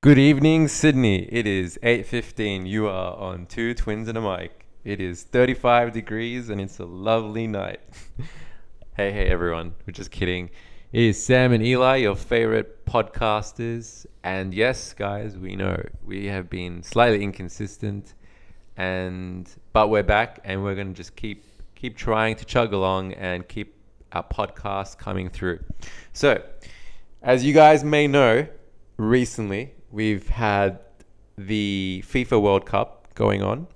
[0.00, 1.24] Good evening, Sydney.
[1.24, 2.66] It is 8:15.
[2.66, 4.64] You are on Two Twins and a Mic.
[4.84, 7.80] It is 35 degrees and it's a lovely night.
[8.96, 9.74] hey, hey everyone.
[9.84, 10.50] We're just kidding.
[10.92, 14.06] It is Sam and Eli, your favorite podcasters.
[14.22, 18.14] And yes, guys, we know we have been slightly inconsistent
[18.76, 21.44] and but we're back and we're going to just keep
[21.74, 23.74] keep trying to chug along and keep
[24.12, 25.58] our podcast coming through.
[26.12, 26.40] So,
[27.20, 28.46] as you guys may know,
[28.96, 30.80] recently we've had
[31.36, 33.66] the FIFA World Cup going on,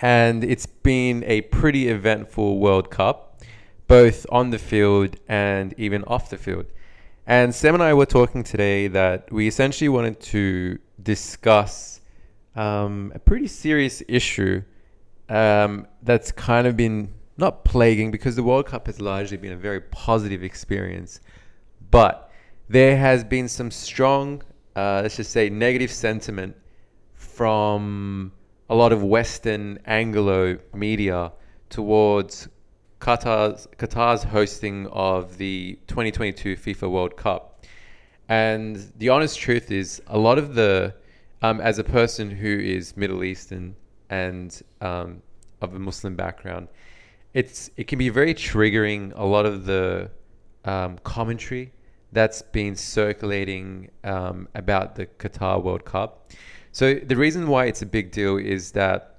[0.00, 3.40] and it's been a pretty eventful World Cup,
[3.86, 6.66] both on the field and even off the field.
[7.26, 12.00] And Sam and I were talking today that we essentially wanted to discuss
[12.56, 14.62] um, a pretty serious issue
[15.28, 19.56] um, that's kind of been not plaguing because the World Cup has largely been a
[19.56, 21.20] very positive experience,
[21.90, 22.30] but
[22.68, 24.42] there has been some strong,
[24.76, 26.56] uh, let's just say, negative sentiment
[27.14, 28.32] from
[28.68, 31.32] a lot of Western Anglo media
[31.68, 32.48] towards
[33.00, 37.64] Qatar's, Qatar's hosting of the 2022 FIFA World Cup.
[38.28, 40.94] And the honest truth is, a lot of the,
[41.42, 43.74] um, as a person who is Middle Eastern
[44.08, 45.22] and um,
[45.60, 46.68] of a Muslim background,
[47.32, 49.12] it's it can be very triggering.
[49.16, 50.10] A lot of the
[50.64, 51.72] um, commentary
[52.12, 56.30] that's been circulating um, about the Qatar World Cup.
[56.72, 59.16] So the reason why it's a big deal is that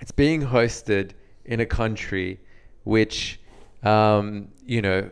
[0.00, 1.12] it's being hosted
[1.44, 2.40] in a country
[2.84, 3.40] which,
[3.82, 5.10] um, you know,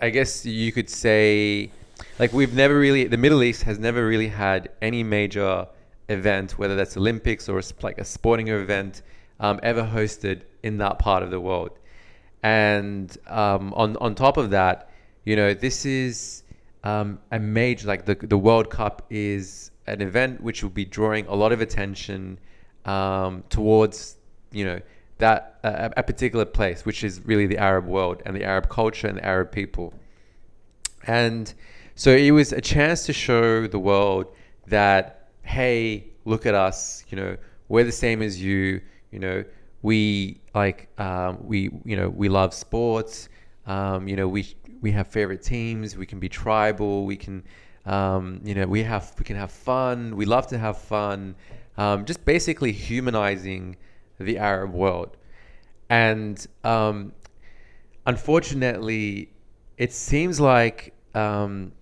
[0.00, 1.70] I guess you could say,
[2.18, 5.66] like we've never really, the Middle East has never really had any major
[6.08, 9.02] event, whether that's Olympics or like a sporting event,
[9.40, 11.70] um, ever hosted in that part of the world.
[12.42, 14.90] And um, on on top of that,
[15.24, 16.42] you know, this is
[16.82, 21.26] um, a major like the the World Cup is an event which will be drawing
[21.26, 22.38] a lot of attention
[22.84, 24.16] um, towards
[24.52, 24.80] you know
[25.18, 29.06] that uh, a particular place, which is really the Arab world and the Arab culture
[29.06, 29.94] and the Arab people.
[31.06, 31.52] And
[31.94, 34.26] so it was a chance to show the world
[34.66, 37.36] that hey, look at us, you know,
[37.68, 39.44] we're the same as you, you know,
[39.82, 43.28] we like um, we you know we love sports.
[43.66, 45.96] Um, you know we we have favorite teams.
[45.96, 47.06] We can be tribal.
[47.06, 47.44] We can
[47.86, 50.16] um, you know we have we can have fun.
[50.16, 51.34] We love to have fun.
[51.76, 53.76] Um, just basically humanizing
[54.18, 55.16] the Arab world,
[55.88, 57.12] and um,
[58.06, 59.30] unfortunately,
[59.76, 61.72] it seems like um,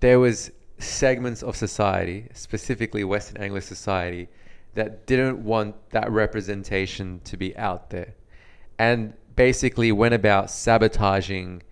[0.00, 4.28] there was segments of society, specifically Western Anglo society,
[4.74, 8.14] that didn't want that representation to be out there
[8.78, 11.62] and basically went about sabotaging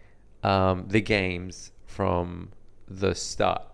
[0.44, 2.49] um, the games from
[2.87, 3.66] the start.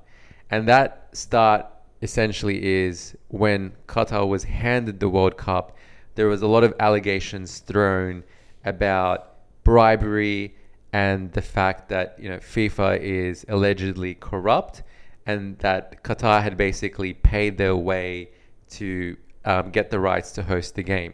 [0.50, 1.66] And that start
[2.00, 5.76] essentially is when Qatar was handed the World Cup,
[6.14, 8.24] there was a lot of allegations thrown
[8.64, 10.54] about bribery
[10.94, 14.82] and the fact that you know FIFA is allegedly corrupt
[15.26, 18.30] and that Qatar had basically paid their way
[18.70, 21.12] to um, get the rights to host the game.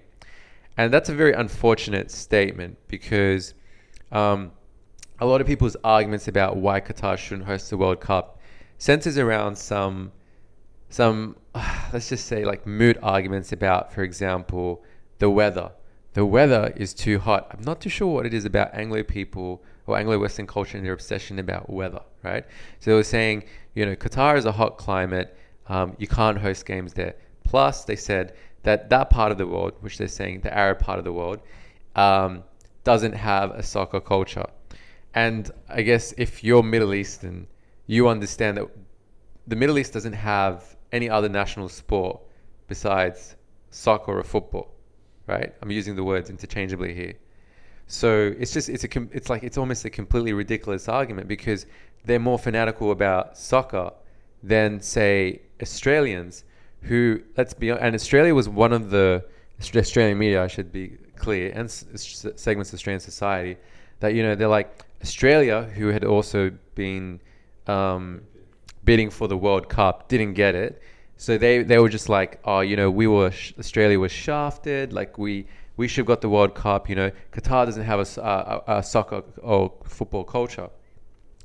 [0.78, 3.55] And that's a very unfortunate statement because
[4.12, 4.53] um,
[5.19, 8.39] a lot of people's arguments about why Qatar shouldn't host the World Cup
[8.78, 10.12] centers around some,
[10.88, 11.34] some
[11.93, 14.84] let's just say like moot arguments about, for example,
[15.19, 15.72] the weather.
[16.15, 17.49] The weather is too hot.
[17.50, 20.93] I'm not too sure what it is about Anglo people or Anglo-Western culture and their
[20.93, 22.44] obsession about weather, right?
[22.78, 23.44] So they were saying,
[23.75, 25.37] you know, Qatar is a hot climate.
[25.67, 27.17] Um, you can't host games there.
[27.43, 30.99] Plus, they said that that part of the world, which they're saying the Arab part
[30.99, 31.41] of the world,
[31.97, 32.45] um,
[32.85, 34.47] doesn't have a soccer culture.
[35.15, 37.47] And I guess if you're Middle Eastern,
[37.87, 38.69] you understand that
[39.47, 42.21] the Middle East doesn't have any other national sport
[42.67, 43.37] besides
[43.71, 44.75] soccer or football,
[45.27, 45.55] right?
[45.63, 47.15] I'm using the words interchangeably here.
[47.87, 51.65] So it's just it's a it's like it's almost a completely ridiculous argument because
[52.05, 53.93] they're more fanatical about soccer
[54.43, 56.44] than say Australians
[56.83, 59.25] who let's be and Australia was one of the
[59.61, 63.57] Australian media, I should be clear, and segments of Australian society
[64.01, 67.21] that you know they're like Australia, who had also been
[67.67, 68.23] um,
[68.85, 70.81] bidding for the World Cup, didn't get it,
[71.17, 75.19] so they they were just like, oh, you know, we were Australia was shafted, like
[75.19, 75.47] we
[75.77, 76.89] we should have got the World Cup.
[76.89, 80.71] You know, Qatar doesn't have a, a, a soccer or football culture,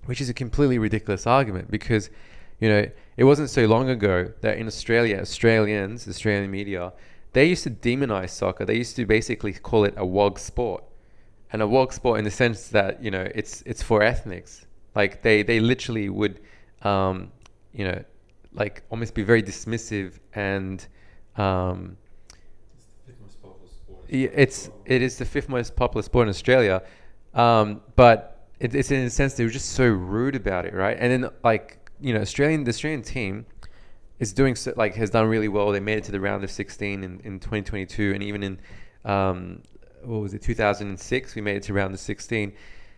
[0.05, 2.11] which is a completely ridiculous argument because
[2.59, 6.93] you know, it wasn't so long ago that in Australia, Australians, Australian media,
[7.33, 8.65] they used to demonize soccer.
[8.65, 10.83] They used to basically call it a wog sport,
[11.51, 14.65] and a wog sport in the sense that you know it's it's for ethnics.
[14.95, 16.39] Like they they literally would,
[16.83, 17.31] um,
[17.73, 18.03] you know,
[18.53, 20.85] like almost be very dismissive and
[21.37, 21.97] um,
[24.07, 26.83] it's it is the fifth most popular sport in Australia,
[27.33, 30.97] um, but it, it's in a sense they were just so rude about it, right?
[30.99, 33.45] And then like you know, Australian the Australian team
[34.19, 35.71] is doing so, like has done really well.
[35.71, 38.59] They made it to the round of 16 in, in 2022, and even in
[39.05, 39.61] um,
[40.03, 42.53] what was it 2006, we made it to round of 16.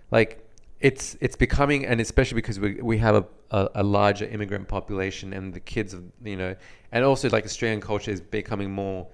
[0.09, 0.43] Like
[0.79, 5.33] it's it's becoming, and especially because we we have a, a, a larger immigrant population,
[5.33, 6.55] and the kids of you know,
[6.91, 9.07] and also like Australian culture is becoming more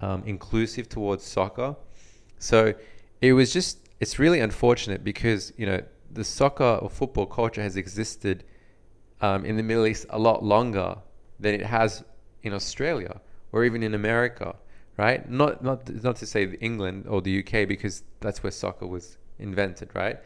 [0.00, 1.76] um, inclusive towards soccer.
[2.38, 2.72] So
[3.20, 7.76] it was just it's really unfortunate because you know the soccer or football culture has
[7.76, 8.44] existed
[9.24, 10.96] um, in the Middle East a lot longer
[11.40, 12.04] than it has
[12.42, 13.20] in Australia
[13.52, 14.54] or even in America,
[14.96, 15.20] right?
[15.28, 19.88] Not not not to say England or the UK because that's where soccer was invented,
[19.94, 20.18] right?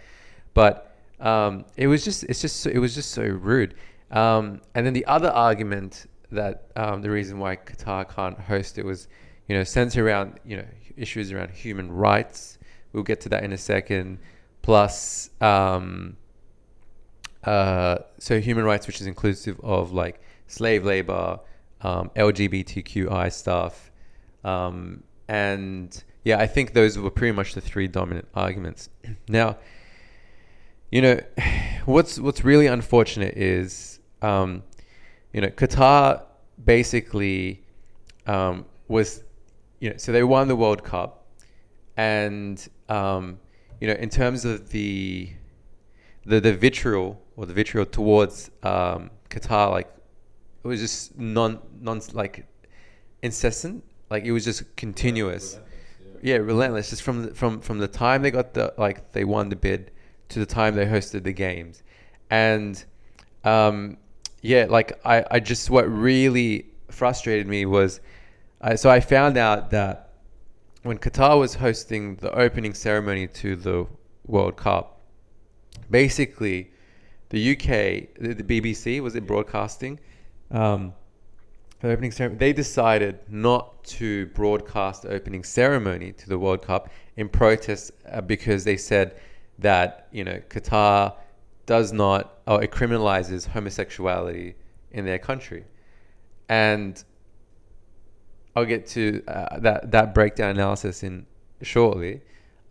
[0.54, 0.74] But
[1.20, 3.74] um, it was just it's just it was just so rude.
[4.10, 8.84] Um, and then the other argument that um, the reason why Qatar can't host it
[8.84, 9.08] was
[9.48, 10.66] you know, centered around, you know,
[10.96, 12.58] issues around human rights.
[12.92, 14.18] We'll get to that in a second.
[14.62, 16.16] Plus, um,
[17.44, 21.40] uh, so human rights, which is inclusive of like slave labor,
[21.82, 23.90] um, LGBTQI stuff,
[24.44, 28.88] um, and yeah, I think those were pretty much the three dominant arguments.
[29.28, 29.56] now,
[30.90, 31.20] you know,
[31.84, 34.62] what's what's really unfortunate is, um,
[35.32, 36.22] you know, Qatar
[36.64, 37.62] basically
[38.26, 39.22] um, was
[39.80, 41.26] you know, so they won the World Cup,
[41.96, 43.38] and um,
[43.80, 45.30] you know, in terms of the
[46.28, 49.88] the the vitriol or the vitriol towards um, Qatar, like
[50.62, 52.46] it was just non non like
[53.22, 55.54] incessant, like it was just continuous.
[55.54, 56.34] Yeah, relentless, yeah.
[56.34, 56.90] yeah, relentless.
[56.90, 59.90] Just from the, from from the time they got the like they won the bid
[60.28, 61.82] to the time they hosted the games,
[62.30, 62.84] and
[63.44, 63.96] um,
[64.42, 68.00] yeah, like I I just what really frustrated me was
[68.60, 70.10] uh, so I found out that
[70.82, 73.86] when Qatar was hosting the opening ceremony to the
[74.26, 74.97] World Cup,
[75.90, 76.70] basically
[77.30, 79.98] the UK, the, the BBC, was it broadcasting?
[80.50, 80.94] Um,
[81.80, 86.90] the opening ceremony, they decided not to broadcast the opening ceremony to the World Cup
[87.16, 89.20] in protest uh, because they said
[89.58, 91.14] that you know Qatar
[91.66, 94.54] does not or it criminalizes homosexuality
[94.90, 95.64] in their country,
[96.48, 97.04] and
[98.56, 101.26] I'll get to uh, that that breakdown analysis in
[101.62, 102.22] shortly.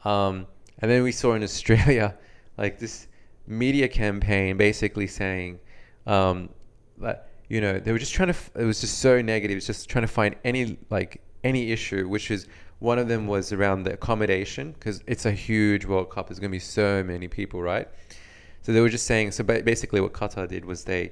[0.04, 0.48] Um,
[0.80, 2.15] and then we saw in Australia
[2.57, 3.07] like this
[3.45, 5.59] media campaign basically saying
[6.06, 6.50] um,
[7.00, 8.33] that you know they were just trying to.
[8.33, 9.54] F- it was just so negative.
[9.54, 12.48] It was just trying to find any like any issue, which is
[12.80, 16.27] one of them was around the accommodation because it's a huge World Cup.
[16.27, 17.88] There's going to be so many people, right?
[18.62, 19.31] So they were just saying.
[19.31, 21.12] So basically, what Qatar did was they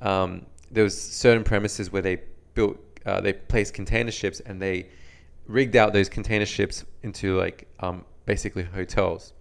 [0.00, 2.20] um, there was certain premises where they
[2.54, 4.88] built uh, they placed container ships and they
[5.46, 9.32] rigged out those container ships into like um, basically hotels.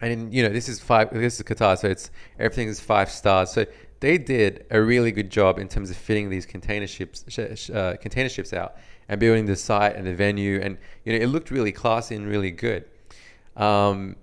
[0.00, 1.10] And in, you know this is five.
[1.12, 3.50] This is Qatar, so it's everything is five stars.
[3.50, 3.64] So
[4.00, 8.28] they did a really good job in terms of fitting these container ships uh, container
[8.28, 8.76] ships out
[9.08, 12.26] and building the site and the venue, and you know it looked really classy and
[12.26, 12.84] really good.
[13.56, 14.16] Um,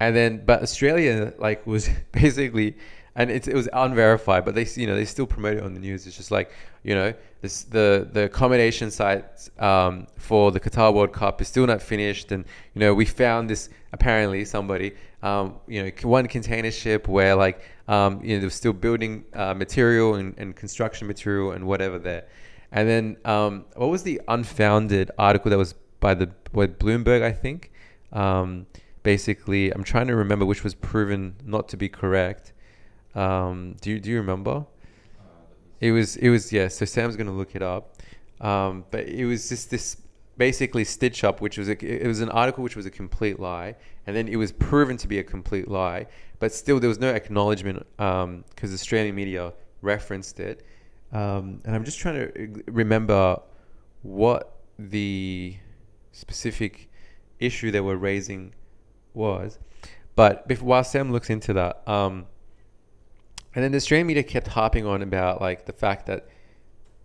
[0.00, 2.76] and then, but Australia like was basically
[3.18, 5.80] and it, it was unverified, but they you know they still promote it on the
[5.80, 6.06] news.
[6.06, 6.52] It's just like
[6.84, 9.24] you know this, the the accommodation site
[9.58, 13.50] um, for the Qatar World Cup is still not finished, and you know we found
[13.50, 18.50] this apparently somebody um, you know one container ship where like um, you know they're
[18.50, 22.26] still building uh, material and, and, construction material and whatever there,
[22.70, 27.32] and then um, what was the unfounded article that was by the by Bloomberg I
[27.32, 27.72] think.
[28.12, 28.66] Um,
[29.02, 32.52] basically, I'm trying to remember which was proven not to be correct.
[33.14, 34.66] Um, do you do you remember?
[35.80, 36.68] It was it was yeah.
[36.68, 37.96] So Sam's gonna look it up,
[38.40, 39.96] um, but it was just this
[40.38, 43.74] basically stitch up, which was a, it was an article which was a complete lie,
[44.06, 46.06] and then it was proven to be a complete lie.
[46.38, 49.52] But still, there was no acknowledgement because um, Australian media
[49.82, 50.64] referenced it,
[51.12, 53.40] um, and I'm just trying to remember
[54.02, 55.56] what the
[56.12, 56.88] specific
[57.40, 58.54] issue they were raising
[59.14, 59.58] was.
[60.14, 61.86] But while Sam looks into that.
[61.86, 62.26] Um,
[63.54, 66.28] and then the Australian media kept harping on about like the fact that,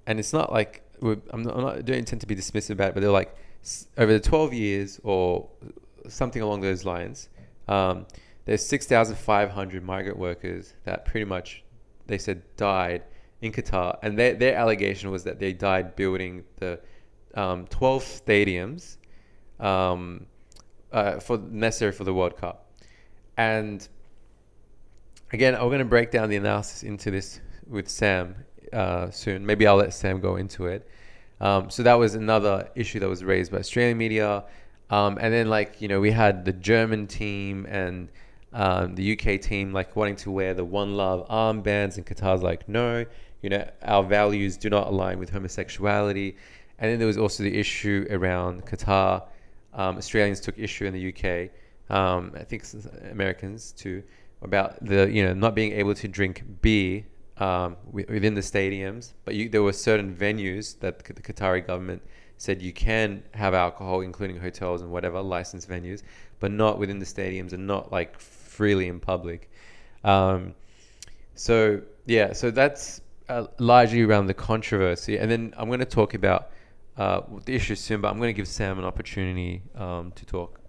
[0.06, 2.90] and it's not like I'm not, I'm not I don't intend to be dismissive about
[2.90, 3.36] it, but they're like
[3.98, 5.50] over the 12 years or
[6.08, 7.30] something along those lines,
[7.68, 8.06] um,
[8.46, 11.64] there's 6,500 migrant workers that pretty much
[12.08, 13.04] they said died
[13.42, 16.80] in Qatar, and their their allegation was that they died building the
[17.36, 18.98] um, 12 stadiums
[19.60, 20.26] um,
[20.92, 22.72] uh, for necessary for the World Cup,
[23.38, 23.88] and
[25.34, 28.36] again, I'm going to break down the analysis into this with Sam
[28.74, 29.46] uh, soon.
[29.46, 30.88] Maybe I'll let Sam go into it.
[31.40, 34.46] Um, so that was another issue that was raised by Australian media.
[34.90, 38.10] Um, and then like you know we had the German team and
[38.54, 42.70] um, the UK team like wanting to wear the One Love armbands, and Qatar's like
[42.70, 43.06] no,
[43.42, 46.36] you know our values do not align with homosexuality.
[46.80, 49.24] And then there was also the issue around Qatar.
[49.74, 51.50] Um, Australians took issue in the UK.
[51.90, 52.64] Um, I think
[53.12, 54.04] Americans too
[54.42, 57.04] about the you know not being able to drink beer
[57.44, 62.02] um, within the stadiums, but you, there were certain venues that the Qatari government
[62.38, 66.04] said you can have alcohol, including hotels and whatever licensed venues,
[66.40, 69.52] but not within the stadiums and not like freely in public.
[70.06, 70.56] Um,
[71.36, 76.14] so yeah, so that's uh, largely around the controversy, and then I'm going to talk
[76.14, 76.52] about
[76.96, 80.62] uh, the issue soon, but I'm going to give Sam an opportunity um, to talk.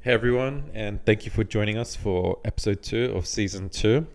[0.00, 4.08] Hey everyone, and thank you for joining us for episode two of season two.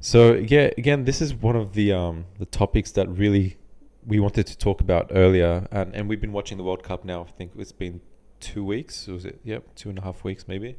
[0.00, 3.58] So yeah, again, this is one of the um, the topics that really
[4.06, 7.22] we wanted to talk about earlier, and, and we've been watching the World Cup now.
[7.22, 8.00] I think it's been
[8.40, 9.06] two weeks.
[9.06, 9.40] Was it?
[9.44, 10.76] Yep, two and a half weeks maybe.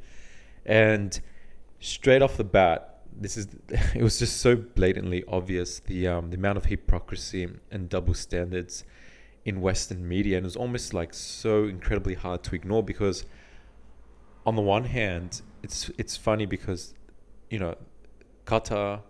[0.66, 1.20] And
[1.80, 6.38] straight off the bat, this is it was just so blatantly obvious the um, the
[6.38, 8.84] amount of hypocrisy and double standards
[9.46, 13.26] in Western media, and it was almost like so incredibly hard to ignore because
[14.48, 16.96] on the one hand, it's it's funny because
[17.52, 17.76] you know
[18.46, 19.02] Qatar,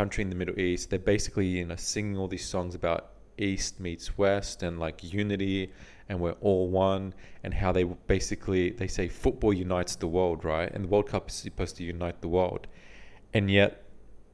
[0.00, 3.00] country in the Middle East, they're basically you know singing all these songs about
[3.38, 5.72] East meets West and like unity
[6.08, 10.70] and we're all one and how they basically they say football unites the world, right?
[10.72, 12.66] And the World Cup is supposed to unite the world,
[13.34, 13.70] and yet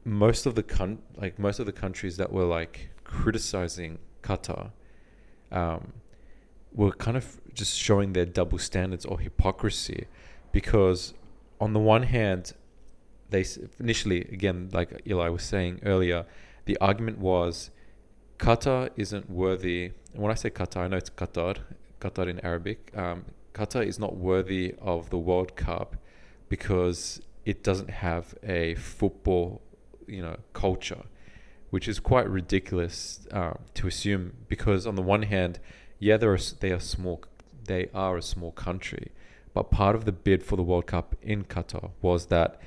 [0.04, 4.73] most of the con- like most of the countries that were like criticizing Qatar.
[5.50, 5.92] Um,
[6.75, 10.07] were kind of just showing their double standards or hypocrisy
[10.52, 11.12] because
[11.61, 12.54] on the one hand,
[13.33, 13.45] they
[13.81, 16.27] initially again like Eli was saying earlier,
[16.65, 17.71] the argument was
[18.39, 19.93] Qatar isn't worthy.
[20.12, 21.59] And when I say Qatar, I know it's Qatar,
[22.01, 22.91] Qatar in Arabic.
[22.97, 23.25] Um,
[23.55, 25.97] Qatar is not worthy of the World Cup
[26.49, 29.62] because it doesn't have a football,
[30.07, 31.05] you know, culture,
[31.71, 34.33] which is quite ridiculous um, to assume.
[34.49, 35.59] Because on the one hand,
[35.99, 37.23] yeah, are they are small,
[37.65, 39.12] they are a small country,
[39.55, 42.61] but part of the bid for the World Cup in Qatar was that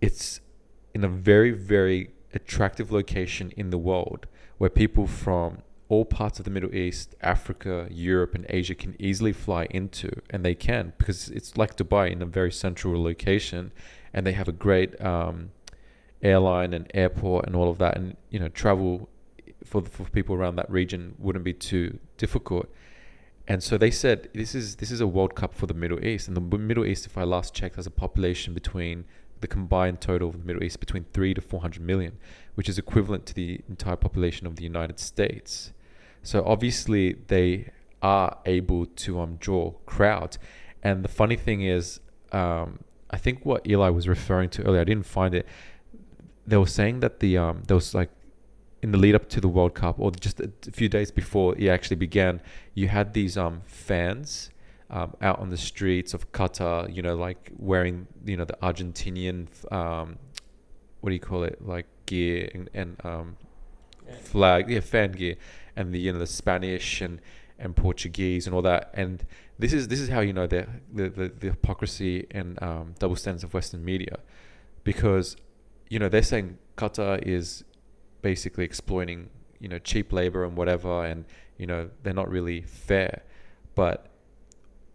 [0.00, 0.40] it's
[0.94, 4.26] in a very, very attractive location in the world
[4.58, 9.32] where people from all parts of the Middle East, Africa, Europe, and Asia can easily
[9.32, 13.72] fly into, and they can because it's like Dubai in a very central location,
[14.14, 15.50] and they have a great um,
[16.22, 19.08] airline and airport and all of that, and you know travel
[19.64, 22.68] for for people around that region wouldn't be too difficult.
[23.48, 26.28] And so they said this is this is a World Cup for the Middle East,
[26.28, 29.06] and the Middle East, if I last checked, has a population between
[29.40, 32.18] the combined total of the Middle East between three to four hundred million,
[32.54, 35.72] which is equivalent to the entire population of the United States.
[36.22, 37.70] So obviously they
[38.02, 40.38] are able to um, draw crowds,
[40.82, 42.00] and the funny thing is,
[42.32, 42.80] um,
[43.10, 45.46] I think what Eli was referring to earlier, I didn't find it.
[46.46, 48.10] They were saying that the um, there was like
[48.82, 51.68] in the lead up to the World Cup, or just a few days before it
[51.68, 52.40] actually began,
[52.74, 54.49] you had these um, fans
[54.90, 59.46] um, out on the streets of Qatar, you know, like wearing, you know, the Argentinian,
[59.72, 60.18] um,
[61.00, 63.36] what do you call it, like gear and, and um,
[64.22, 65.36] flag, yeah, fan gear,
[65.76, 67.20] and the you know the Spanish and
[67.58, 68.90] and Portuguese and all that.
[68.94, 69.24] And
[69.58, 73.16] this is this is how you know the the the, the hypocrisy and um, double
[73.16, 74.18] standards of Western media,
[74.84, 75.36] because
[75.88, 77.64] you know they're saying Qatar is
[78.22, 79.30] basically exploiting
[79.60, 81.24] you know cheap labor and whatever and
[81.58, 83.22] you know they're not really fair.
[83.74, 84.09] But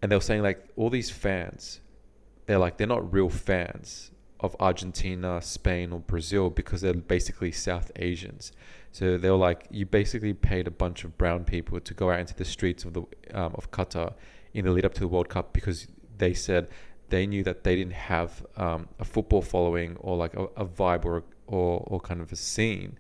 [0.06, 1.82] and they were saying like all these fans
[2.46, 7.92] they're like they're not real fans of Argentina, Spain or Brazil because they're basically South
[7.96, 8.52] Asians.
[8.92, 12.20] So they were like you basically paid a bunch of brown people to go out
[12.20, 13.02] into the streets of the
[13.34, 14.14] um, of Qatar
[14.54, 16.68] in the lead up to the World Cup because they said
[17.10, 21.04] they knew that they didn't have um, a football following or like a, a vibe
[21.04, 23.00] or or, or kind of a scene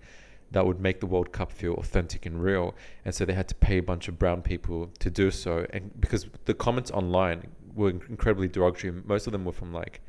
[0.52, 2.76] that would make the World Cup feel authentic and real.
[3.04, 5.66] And so they had to pay a bunch of brown people to do so.
[5.72, 10.02] And because the comments online were incredibly derogatory, most of them were from like,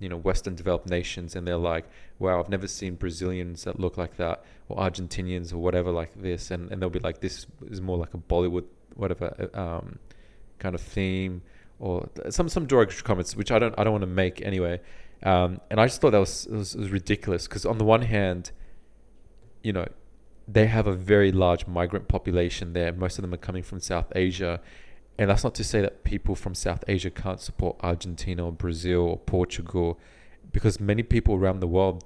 [0.00, 1.36] you know, Western developed nations.
[1.36, 1.84] And they're like,
[2.18, 6.50] wow, I've never seen Brazilians that look like that or Argentinians or whatever like this.
[6.50, 8.64] And, and they'll be like, this is more like a Bollywood,
[8.96, 9.98] whatever, um,
[10.58, 11.42] kind of theme
[11.78, 14.80] or some, some derogatory comments, which I don't, I don't want to make anyway.
[15.22, 18.50] Um, and I just thought that was, was, was ridiculous because on the one hand,
[19.62, 19.86] you know,
[20.48, 22.92] they have a very large migrant population there.
[22.92, 24.60] Most of them are coming from South Asia.
[25.18, 29.00] And that's not to say that people from South Asia can't support Argentina or Brazil
[29.00, 30.00] or Portugal,
[30.52, 32.04] because many people around the world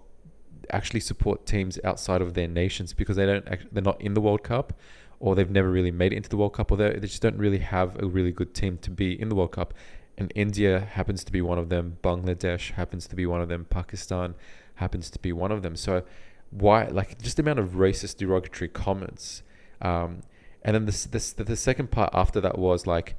[0.70, 4.20] actually support teams outside of their nations because they don't act- they're not in the
[4.20, 4.72] World Cup
[5.20, 7.58] or they've never really made it into the World Cup or they just don't really
[7.58, 9.74] have a really good team to be in the World Cup.
[10.18, 11.98] And India happens to be one of them.
[12.02, 13.66] Bangladesh happens to be one of them.
[13.68, 14.34] Pakistan
[14.76, 15.76] happens to be one of them.
[15.76, 16.02] So
[16.50, 19.42] why like just the amount of racist derogatory comments
[19.80, 20.22] um,
[20.62, 23.16] and then this, this the second part after that was like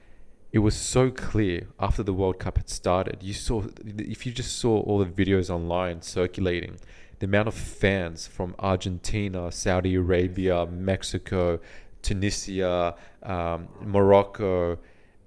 [0.52, 3.22] it was so clear after the World Cup had started.
[3.22, 6.78] You saw if you just saw all the videos online circulating,
[7.20, 11.60] the amount of fans from Argentina, Saudi Arabia, Mexico,
[12.02, 14.80] Tunisia, um, Morocco,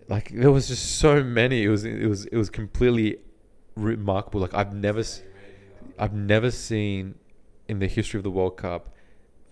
[0.08, 1.64] like there was just so many.
[1.64, 3.18] It was it was it was completely
[3.76, 4.40] remarkable.
[4.40, 5.04] Like I've never
[5.98, 7.14] I've never seen
[7.70, 8.82] in the history of the World Cup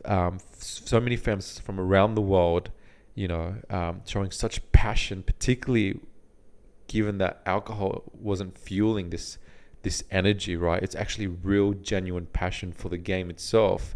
[0.05, 2.71] um, so many fans from around the world,
[3.15, 6.01] you know, um, showing such passion, particularly
[6.87, 9.39] given that alcohol wasn't fueling this
[9.83, 10.83] this energy, right?
[10.83, 13.95] It's actually real, genuine passion for the game itself,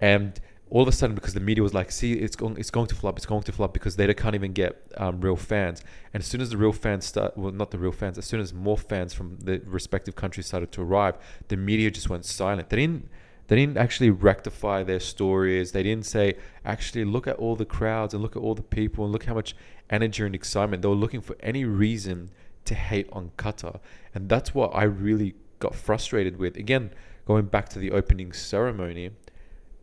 [0.00, 2.88] and all of a sudden, because the media was like, "See, it's going, it's going
[2.88, 5.82] to flop, it's going to flop," because they can't even get um, real fans.
[6.12, 8.40] And as soon as the real fans start, well, not the real fans, as soon
[8.40, 11.16] as more fans from the respective countries started to arrive,
[11.48, 12.68] the media just went silent.
[12.68, 13.08] They didn't
[13.48, 15.72] they didn't actually rectify their stories.
[15.72, 19.04] They didn't say, actually, look at all the crowds and look at all the people
[19.04, 19.54] and look how much
[19.88, 20.82] energy and excitement.
[20.82, 22.30] They were looking for any reason
[22.64, 23.78] to hate on Qatar.
[24.14, 26.56] And that's what I really got frustrated with.
[26.56, 26.90] Again,
[27.24, 29.10] going back to the opening ceremony,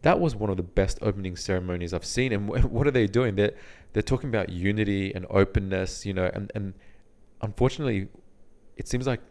[0.02, 2.34] that was one of the best opening ceremonies I've seen.
[2.34, 3.36] And what are they doing?
[3.36, 3.54] They're,
[3.94, 6.74] they're talking about unity and openness, you know, and, and
[7.42, 8.10] unfortunately,
[8.76, 9.22] it seems like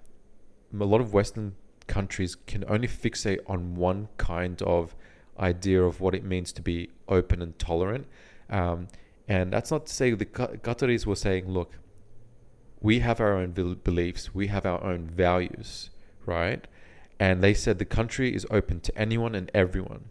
[0.78, 1.54] a lot of Western
[1.86, 4.94] countries can only fixate on one kind of
[5.38, 8.06] idea of what it means to be open and tolerant.
[8.50, 8.88] Um,
[9.28, 11.78] and that's not to say the Qataris were saying, look,
[12.80, 15.90] we have our own beliefs, we have our own values,
[16.26, 16.66] right?
[17.20, 20.06] And they said the country is open to anyone and everyone.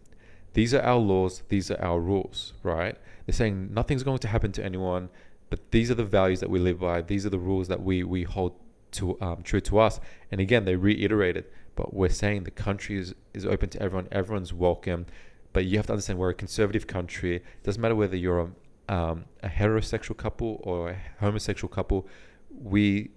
[0.54, 2.96] These are our laws, these are our rules, right?
[3.26, 5.10] They're saying nothing's going to happen to anyone,
[5.50, 8.02] but these are the values that we live by, these are the rules that we,
[8.02, 8.54] we hold
[8.92, 10.00] to um, true to us.
[10.30, 14.52] And again, they reiterated but we're saying the country is, is open to everyone, everyone's
[14.52, 15.06] welcome.
[15.52, 17.36] But you have to understand we're a conservative country.
[17.36, 18.40] It doesn't matter whether you're
[18.88, 22.06] a, um, a heterosexual couple or a homosexual couple.
[22.50, 23.10] We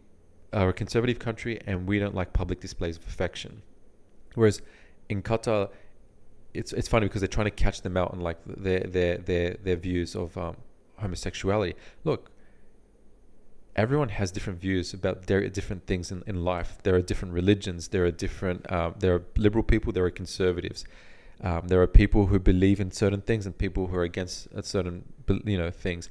[0.51, 3.61] are a conservative country and we don't like public displays of affection.
[4.35, 4.61] Whereas
[5.09, 5.69] in Qatar,
[6.53, 9.57] it's it's funny because they're trying to catch them out on like their their their
[9.61, 10.55] their views of um,
[10.97, 11.75] homosexuality.
[12.03, 12.31] Look,
[13.75, 16.77] everyone has different views about there are different things in, in life.
[16.83, 17.89] There are different religions.
[17.89, 18.71] There are different.
[18.71, 19.91] Um, there are liberal people.
[19.91, 20.85] There are conservatives.
[21.41, 25.03] Um, there are people who believe in certain things and people who are against certain
[25.45, 26.09] you know things.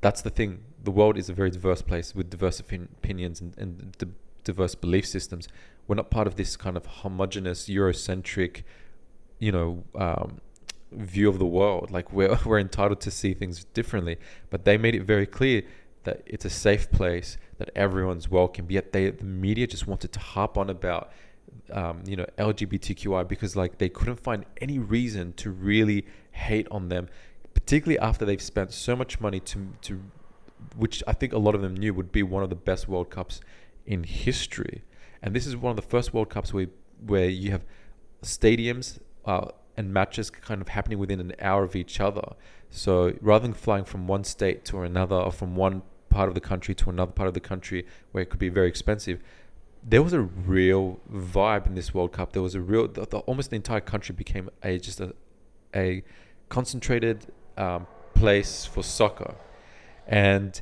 [0.00, 0.64] That's the thing.
[0.82, 4.08] The world is a very diverse place with diverse opinions and, and d-
[4.42, 5.46] diverse belief systems.
[5.86, 8.64] We're not part of this kind of homogenous Eurocentric,
[9.38, 10.40] you know, um,
[10.90, 11.92] view of the world.
[11.92, 14.16] Like we're we're entitled to see things differently.
[14.50, 15.62] But they made it very clear
[16.04, 18.66] that it's a safe place, that everyone's welcome.
[18.68, 21.12] Yet they, the media just wanted to harp on about,
[21.72, 26.88] um, you know, LGBTQI because like they couldn't find any reason to really hate on
[26.88, 27.08] them,
[27.54, 30.02] particularly after they've spent so much money to to,
[30.76, 33.10] which I think a lot of them knew would be one of the best World
[33.10, 33.40] Cups
[33.86, 34.82] in history.
[35.22, 36.68] And this is one of the first World Cups where
[37.04, 37.64] where you have
[38.22, 38.98] stadiums.
[39.24, 42.34] Uh, and matches kind of happening within an hour of each other.
[42.70, 46.40] So rather than flying from one state to another or from one part of the
[46.40, 49.20] country to another part of the country where it could be very expensive.
[49.82, 52.32] There was a real vibe in this World Cup.
[52.32, 55.14] There was a real, the, the, almost the entire country became a just a,
[55.74, 56.04] a
[56.48, 59.34] concentrated um, place for soccer.
[60.06, 60.60] And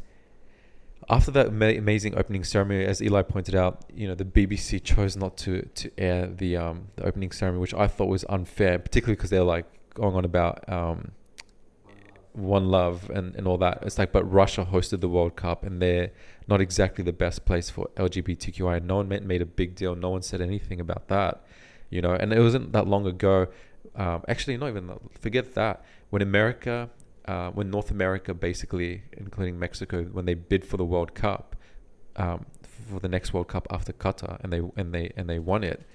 [1.09, 5.37] after that amazing opening ceremony, as Eli pointed out, you know the BBC chose not
[5.39, 9.31] to to air the um, the opening ceremony, which I thought was unfair, particularly because
[9.31, 11.13] they're like going on about um,
[12.41, 13.79] one love and, and all that.
[13.83, 16.11] It's like, but Russia hosted the World Cup and they're
[16.49, 18.83] not exactly the best place for LGBTQI.
[18.83, 19.95] No one made made a big deal.
[19.95, 21.45] No one said anything about that,
[21.91, 22.13] you know.
[22.13, 23.49] And it wasn't that long ago.
[23.97, 26.91] Um, actually, not even forget that when America,
[27.27, 31.57] uh, when North America, basically including Mexico, when they bid for the World Cup,
[32.17, 35.65] um, for the next World Cup after Qatar, and they and they and they won
[35.65, 35.87] it.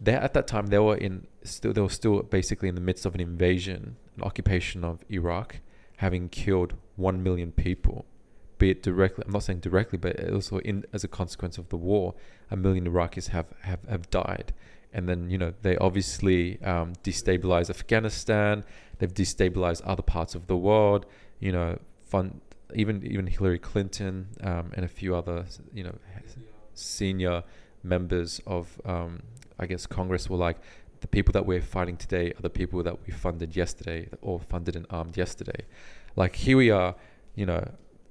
[0.00, 3.04] They at that time they were in still they were still basically in the midst
[3.04, 5.60] of an invasion an occupation of Iraq,
[5.96, 8.04] having killed one million people,
[8.58, 9.24] be it directly.
[9.26, 12.14] I'm not saying directly, but also in as a consequence of the war,
[12.50, 14.52] a million Iraqis have have, have died.
[14.92, 18.64] And then you know they obviously um, destabilize Afghanistan.
[18.98, 21.06] They've destabilized other parts of the world.
[21.40, 22.40] You know, fun
[22.74, 25.94] even even Hillary Clinton um, and a few other you know
[26.74, 27.42] senior
[27.82, 29.22] members of um,
[29.58, 30.58] I guess Congress were like
[31.00, 34.76] the people that we're fighting today are the people that we funded yesterday or funded
[34.76, 35.64] and armed yesterday.
[36.16, 36.94] Like here we are,
[37.34, 37.70] you know,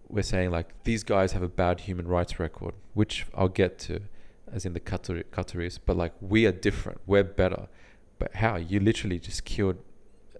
[0.09, 4.01] we're saying like these guys have a bad human rights record, which I'll get to,
[4.51, 5.79] as in the Qatar Qataris.
[5.85, 7.67] But like we are different, we're better.
[8.19, 8.55] But how?
[8.55, 9.77] You literally just killed,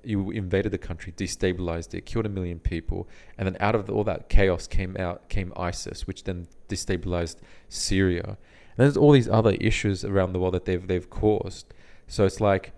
[0.04, 4.04] you invaded the country, destabilized it, killed a million people, and then out of all
[4.06, 7.38] that chaos came out came ISIS, which then destabilized
[7.70, 8.38] Syria.
[8.78, 11.74] And there's all these other issues around the world that they've they've caused.
[12.08, 12.74] So it's like,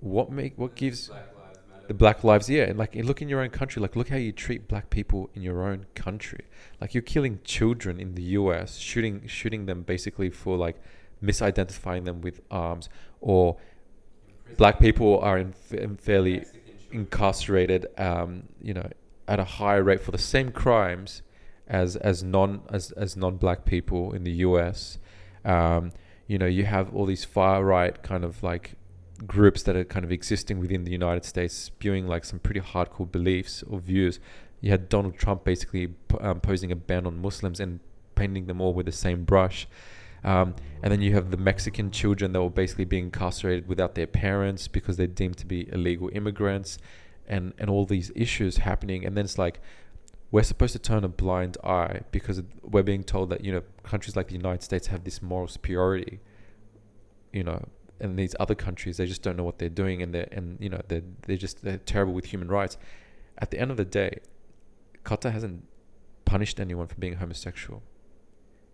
[0.00, 1.10] what make what gives
[1.86, 4.32] the black lives yeah and like look in your own country like look how you
[4.32, 6.46] treat black people in your own country.
[6.80, 10.80] Like you're killing children in the US shooting shooting them basically for like
[11.22, 12.88] misidentifying them with arms
[13.20, 13.56] or
[14.56, 16.44] black people are in, in fairly
[16.92, 18.88] incarcerated um, you know
[19.26, 21.22] at a higher rate for the same crimes
[21.66, 24.98] as as non as, as non-black people in the US
[25.44, 25.92] um,
[26.26, 28.76] you know you have all these far right kind of like
[29.26, 33.10] groups that are kind of existing within the United States spewing like some pretty hardcore
[33.10, 34.18] beliefs or views.
[34.60, 37.80] You had Donald Trump basically um, posing a ban on Muslims and
[38.14, 39.68] painting them all with the same brush.
[40.24, 44.06] Um, and then you have the Mexican children that were basically being incarcerated without their
[44.06, 46.78] parents because they're deemed to be illegal immigrants
[47.28, 49.04] and, and all these issues happening.
[49.04, 49.60] And then it's like,
[50.34, 54.16] we're supposed to turn a blind eye because we're being told that, you know, countries
[54.16, 56.18] like the United States have this moral superiority,
[57.32, 57.64] you know,
[58.00, 60.68] and these other countries they just don't know what they're doing and they're and you
[60.68, 62.76] know they're they're just they're terrible with human rights.
[63.38, 64.18] At the end of the day,
[65.04, 65.68] Qatar hasn't
[66.24, 67.84] punished anyone for being homosexual.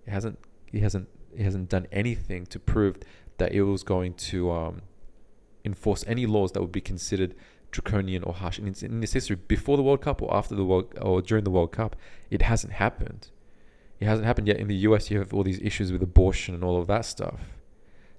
[0.06, 0.38] It hasn't
[0.72, 2.96] he hasn't he hasn't done anything to prove
[3.36, 4.80] that it was going to um,
[5.66, 7.34] enforce any laws that would be considered
[7.70, 10.64] draconian or harsh in its, in its history before the World Cup or after the
[10.64, 11.96] World or during the World Cup.
[12.30, 13.28] It hasn't happened.
[13.98, 14.58] It hasn't happened yet.
[14.58, 17.40] In the US, you have all these issues with abortion and all of that stuff.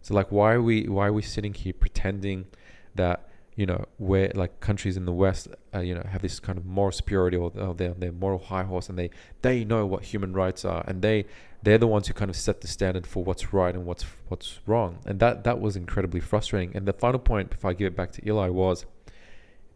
[0.02, 2.48] So like, why are we why are we sitting here pretending
[2.96, 6.58] that you know where like countries in the West uh, you know have this kind
[6.58, 9.10] of moral superiority or, or they're, they're moral high horse and they
[9.42, 11.26] they know what human rights are and they
[11.64, 14.60] they're the ones who kind of set the standard for what's right and what's what's
[14.66, 16.76] wrong and that that was incredibly frustrating.
[16.76, 18.86] And the final point before I give it back to Eli was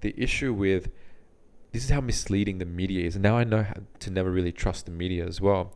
[0.02, 0.90] the issue with
[1.72, 3.16] this is how misleading the media is.
[3.16, 3.66] And now I know
[4.00, 5.74] to never really trust the media as well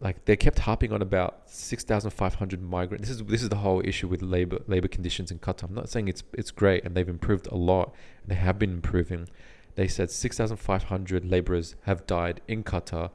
[0.00, 3.08] like they kept harping on about 6,500 migrants.
[3.08, 5.64] This is this is the whole issue with labor labor conditions in Qatar.
[5.64, 7.92] I'm not saying it's it's great and they've improved a lot.
[8.22, 9.28] And they have been improving.
[9.74, 13.10] They said 6,500 laborers have died in Qatar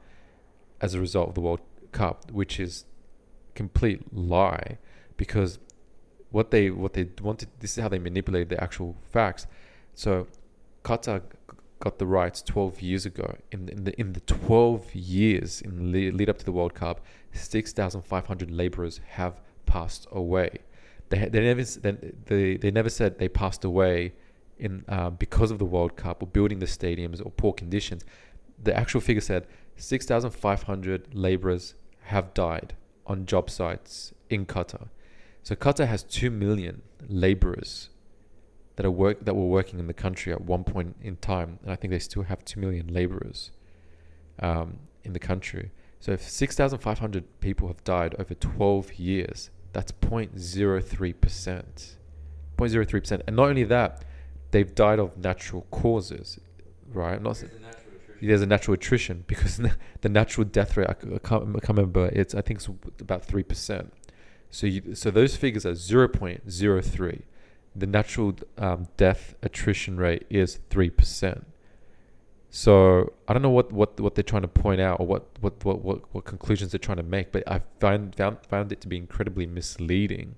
[0.80, 1.60] as a result of the World
[1.92, 2.86] Cup, which is
[3.54, 4.78] complete lie
[5.16, 5.58] because
[6.30, 9.46] what they what they wanted this is how they manipulated the actual facts.
[9.94, 10.26] So
[10.84, 11.22] Qatar
[11.80, 13.36] got the rights 12 years ago.
[13.52, 17.04] In, in the in the 12 years in the lead up to the World Cup,
[17.32, 20.58] 6,500 laborers have passed away.
[21.10, 21.62] They they never
[22.26, 24.14] they, they never said they passed away
[24.58, 28.04] in uh, because of the World Cup or building the stadiums or poor conditions.
[28.62, 32.76] The actual figure said 6,500 laborers have died
[33.06, 34.88] on job sites in Qatar.
[35.42, 37.90] So Qatar has 2 million laborers
[38.76, 41.70] that are work that were working in the country at one point in time, and
[41.70, 43.50] I think they still have two million laborers
[44.40, 45.70] um, in the country.
[46.00, 51.96] So if six thousand five hundred people have died over twelve years, that's 0.03 percent.
[52.56, 54.04] 0.03 percent, and not only that,
[54.50, 56.38] they've died of natural causes,
[56.92, 57.20] right?
[57.20, 59.56] Not there's, a there's a natural attrition because
[60.00, 61.14] the natural death rate I can't,
[61.56, 62.06] I can't remember.
[62.12, 62.68] It's I think it's
[63.00, 63.92] about three percent.
[64.50, 67.22] So you, so those figures are 0.03
[67.76, 71.44] the natural um, death attrition rate is 3%.
[72.50, 75.64] So I don't know what, what, what they're trying to point out or what, what,
[75.64, 78.88] what, what, what conclusions they're trying to make, but I found, found, found it to
[78.88, 80.36] be incredibly misleading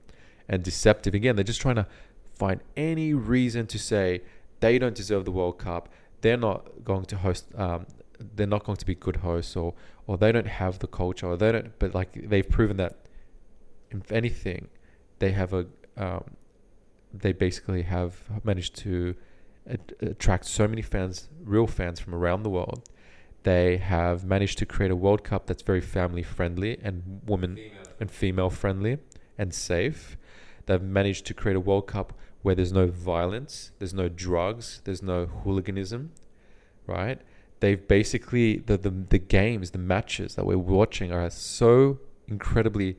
[0.49, 1.15] and deceptive.
[1.15, 1.87] Again, they're just trying to
[2.35, 4.23] find any reason to say
[4.61, 5.89] they don't deserve the World Cup.
[6.21, 7.47] They're not going to host.
[7.57, 7.87] Um,
[8.35, 9.75] they're not going to be good hosts, or
[10.07, 11.79] or they don't have the culture, or they don't.
[11.79, 12.97] But like they've proven that,
[13.91, 14.69] if anything,
[15.19, 16.25] they have a um,
[17.21, 19.15] they basically have managed to
[20.01, 22.89] attract so many fans, real fans from around the world.
[23.43, 27.73] They have managed to create a World Cup that's very family friendly and woman female.
[28.01, 28.99] and female friendly
[29.39, 30.17] and safe.
[30.67, 35.03] They've managed to create a World Cup where there's no violence, there's no drugs, there's
[35.03, 36.13] no hooliganism,
[36.87, 37.21] right?
[37.61, 41.99] They've basically the the, the games, the matches that we're watching are so
[42.29, 42.97] incredibly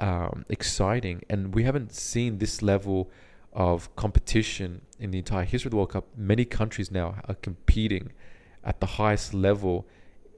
[0.00, 3.10] um, exciting, and we haven't seen this level
[3.52, 6.06] of competition in the entire history of the World Cup.
[6.16, 8.12] Many countries now are competing
[8.64, 9.86] at the highest level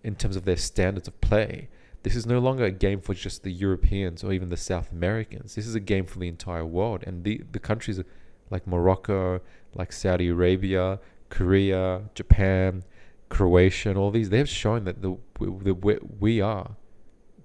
[0.03, 1.69] in terms of their standards of play.
[2.03, 5.55] this is no longer a game for just the Europeans or even the South Americans.
[5.55, 7.05] This is a game for the entire world.
[7.07, 8.01] And the, the countries
[8.49, 9.41] like Morocco,
[9.75, 12.85] like Saudi Arabia, Korea, Japan,
[13.29, 15.75] Croatia, and all these, they've shown that the, the
[16.19, 16.71] we are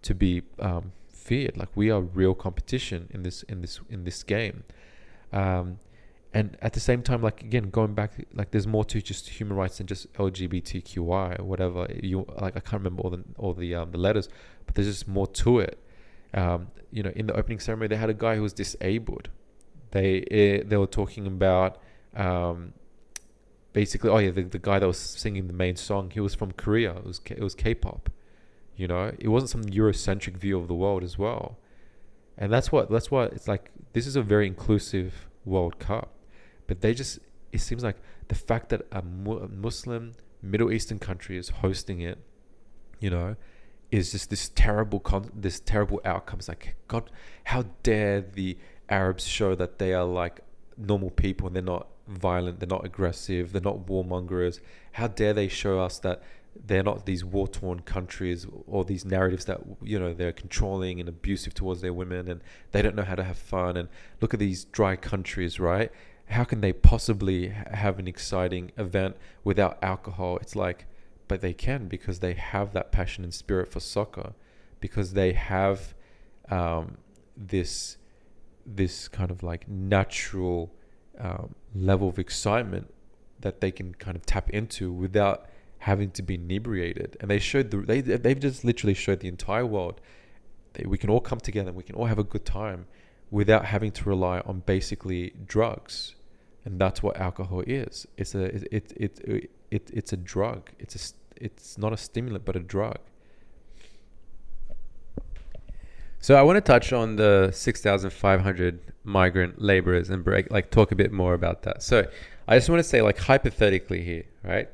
[0.01, 1.58] to be um, feared.
[1.58, 4.63] Like we are real competition in this in this in this game.
[5.31, 5.79] Um,
[6.33, 9.55] and at the same time, like again, going back, like there's more to just human
[9.55, 12.57] rights than just LGBTQI or whatever you like.
[12.57, 14.27] I can't remember all the all the um, the letters,
[14.65, 15.79] but there's just more to it.
[16.33, 19.29] Um, you know, in the opening ceremony, they had a guy who was disabled.
[19.91, 21.77] They eh, they were talking about
[22.15, 22.73] um,
[23.75, 26.51] basically, oh yeah, the, the guy that was singing the main song, he was from
[26.51, 26.97] Korea.
[26.97, 28.09] It was it was K-pop.
[28.75, 31.57] You know, it wasn't some Eurocentric view of the world as well,
[32.38, 33.71] and that's what that's what it's like.
[33.93, 36.15] This is a very inclusive World Cup
[36.67, 37.19] but they just,
[37.52, 42.17] it seems like the fact that a Muslim Middle Eastern country is hosting it,
[43.00, 43.36] you know,
[43.91, 46.48] is just this terrible, con- this terrible outcomes.
[46.48, 47.10] Like, God,
[47.45, 48.58] how dare the
[48.89, 50.41] Arabs show that they are like
[50.78, 54.60] normal people and they're not violent, they're not aggressive, they're not warmongers.
[54.93, 56.21] How dare they show us that
[56.63, 61.09] they're not these war torn countries or these narratives that you know they're controlling and
[61.09, 62.41] abusive towards their women and
[62.71, 63.89] they don't know how to have fun and
[64.21, 65.91] look at these dry countries right
[66.27, 70.37] how can they possibly have an exciting event without alcohol?
[70.37, 70.87] It's like,
[71.27, 74.33] but they can because they have that passion and spirit for soccer,
[74.79, 75.93] because they have
[76.49, 76.97] um,
[77.37, 77.97] this
[78.65, 80.73] this kind of like natural
[81.19, 82.91] um, level of excitement
[83.39, 85.45] that they can kind of tap into without
[85.79, 87.17] having to be inebriated.
[87.19, 90.01] And they showed the they they've just literally showed the entire world
[90.73, 92.88] that we can all come together and we can all have a good time
[93.31, 96.15] without having to rely on basically drugs.
[96.63, 98.07] And that's what alcohol is.
[98.17, 100.71] It's a it it it, it it's a drug.
[100.79, 102.97] It's a it's not a stimulant but a drug.
[106.19, 110.95] So i want to touch on the 6500 migrant laborers and break like talk a
[110.95, 111.83] bit more about that.
[111.83, 112.07] So
[112.47, 114.67] i just want to say like hypothetically here right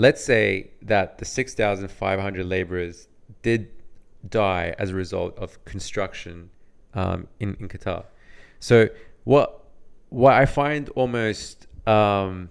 [0.00, 3.08] let's say that the 6500 laborers
[3.42, 3.68] did
[4.28, 6.50] die as a result of construction
[6.94, 8.04] um, in, in Qatar.
[8.60, 8.88] So
[9.24, 9.64] what
[10.08, 12.50] what I find almost um,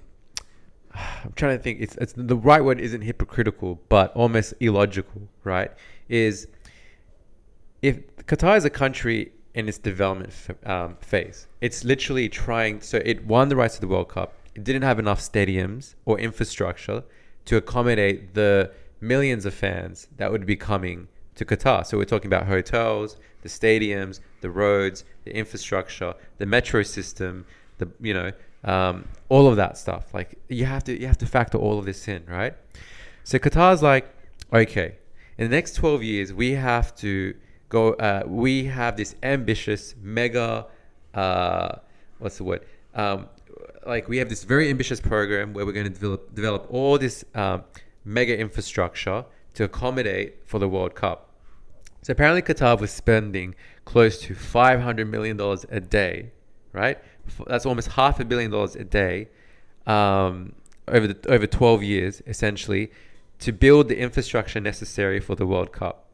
[0.94, 1.80] I'm trying to think.
[1.82, 5.72] It's it's the right word isn't hypocritical, but almost illogical, right?
[6.08, 6.48] Is
[7.82, 10.34] if Qatar is a country in its development
[10.66, 12.82] um, phase, it's literally trying.
[12.82, 14.34] So it won the rights to the World Cup.
[14.56, 17.04] It didn't have enough stadiums or infrastructure
[17.46, 18.72] to accommodate the
[19.02, 21.86] millions of fans that would be coming to Qatar.
[21.86, 27.46] So we're talking about hotels, the stadiums, the roads, the infrastructure, the metro system,
[27.78, 28.32] the you know
[28.64, 30.14] um, all of that stuff.
[30.14, 32.54] Like you have to you have to factor all of this in, right?
[33.24, 34.08] So Qatar's like,
[34.52, 34.96] okay,
[35.38, 37.36] in the next 12 years we have to
[37.70, 37.94] go.
[37.94, 40.68] Uh, we have this ambitious mega.
[41.14, 41.76] Uh,
[42.20, 42.66] what's the word?
[42.94, 43.30] Um,
[43.86, 47.24] like we have this very ambitious program where we're going to develop develop all this
[47.36, 47.64] um,
[48.06, 51.30] mega infrastructure to accommodate for the World Cup.
[52.02, 55.40] So apparently Qatar was spending close to $500 million
[55.70, 56.32] a day,
[56.72, 56.98] right?
[57.48, 59.28] That's almost half a billion dollars a day
[59.86, 60.54] um,
[60.88, 62.92] over, the, over 12 years, essentially,
[63.40, 66.06] to build the infrastructure necessary for the World Cup.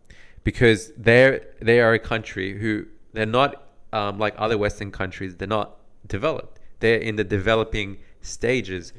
[0.43, 5.47] Because they're, they are a country who, they're not um, like other Western countries, they're
[5.47, 6.54] not developed.
[6.79, 8.93] They're in the developing stages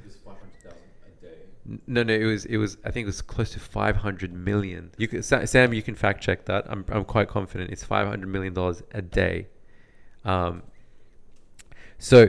[1.87, 4.91] no, no, it was it was I think it was close to 500 million.
[4.99, 6.67] You can Sam, you can fact check that.
[6.69, 9.49] I'm I'm quite confident it's 500 million dollars a day.
[10.25, 10.62] Um,
[11.99, 12.29] so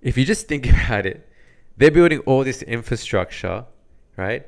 [0.00, 1.28] if you just think about it,
[1.76, 3.66] they're building all this infrastructure,
[4.16, 4.46] right?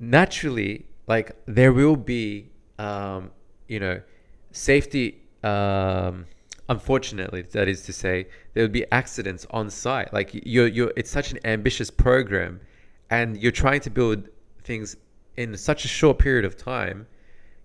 [0.00, 3.30] Naturally, like there will be, um,
[3.68, 4.00] you know,
[4.50, 5.22] safety.
[5.44, 6.26] Um,
[6.68, 10.12] unfortunately, that is to say, there will be accidents on site.
[10.12, 12.60] Like you're, you're, it's such an ambitious program
[13.10, 14.28] and you're trying to build
[14.64, 14.96] things
[15.36, 17.06] in such a short period of time,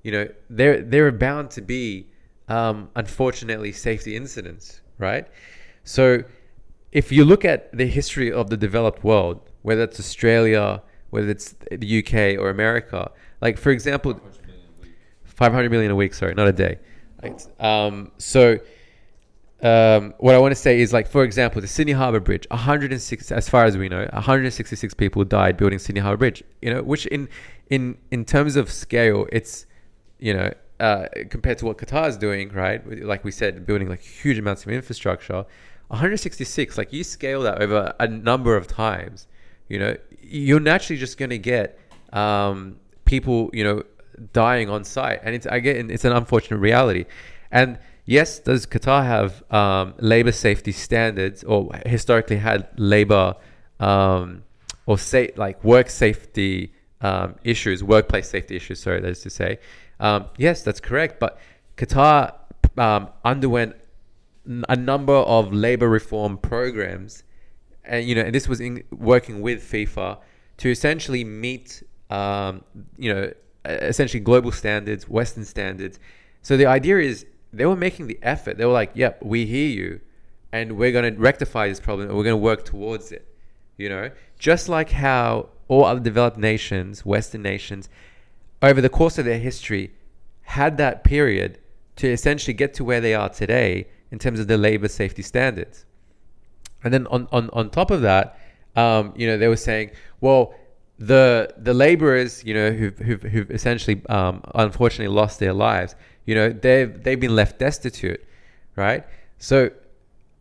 [0.03, 2.07] you know, there there are bound to be,
[2.47, 5.27] um, unfortunately, safety incidents, right?
[5.83, 6.23] So,
[6.91, 11.55] if you look at the history of the developed world, whether it's Australia, whether it's
[11.71, 13.11] the UK or America,
[13.41, 14.19] like for example,
[15.23, 16.77] 500 million a week, sorry, not a day.
[17.59, 18.59] Um, so
[19.63, 23.31] um, what I want to say is like, for example, the Sydney Harbour Bridge, 106,
[23.31, 26.43] as far as we know, 166 people died building Sydney Harbour Bridge.
[26.61, 27.29] You know, which in
[27.69, 29.65] in in terms of scale, it's
[30.19, 32.85] you know uh, compared to what Qatar is doing, right?
[33.03, 35.45] Like we said, building like huge amounts of infrastructure.
[35.87, 39.27] 166, like you scale that over a number of times,
[39.69, 41.79] you know, you're naturally just going to get
[42.11, 43.83] um, people, you know,
[44.33, 47.05] dying on site, and it's again it's an unfortunate reality.
[47.49, 53.35] And yes, does Qatar have um, labor safety standards, or historically had labor
[53.79, 54.43] um,
[54.85, 58.81] or say like work safety um, issues, workplace safety issues?
[58.81, 59.59] Sorry, that is to say.
[59.99, 61.19] Um, yes, that's correct.
[61.19, 61.39] But
[61.77, 62.33] Qatar
[62.77, 63.75] um, underwent
[64.67, 67.23] a number of labor reform programs,
[67.85, 70.17] and you know, and this was in working with FIFA
[70.57, 72.63] to essentially meet, um,
[72.97, 73.31] you know,
[73.65, 75.99] essentially global standards, Western standards.
[76.41, 78.57] So the idea is they were making the effort.
[78.57, 80.01] They were like, "Yep, we hear you,
[80.51, 83.27] and we're going to rectify this problem, and we're going to work towards it."
[83.77, 87.89] You know, just like how all other developed nations, Western nations,
[88.61, 89.93] over the course of their history,
[90.43, 91.59] had that period
[91.95, 95.85] to essentially get to where they are today in terms of the labor safety standards.
[96.83, 98.39] And then on, on, on top of that,
[98.75, 100.53] um, you know, they were saying, well,
[100.99, 106.35] the the laborers, you know, who've, who've, who've essentially, um, unfortunately, lost their lives, you
[106.35, 108.23] know, they've they've been left destitute,
[108.75, 109.03] right?
[109.37, 109.71] So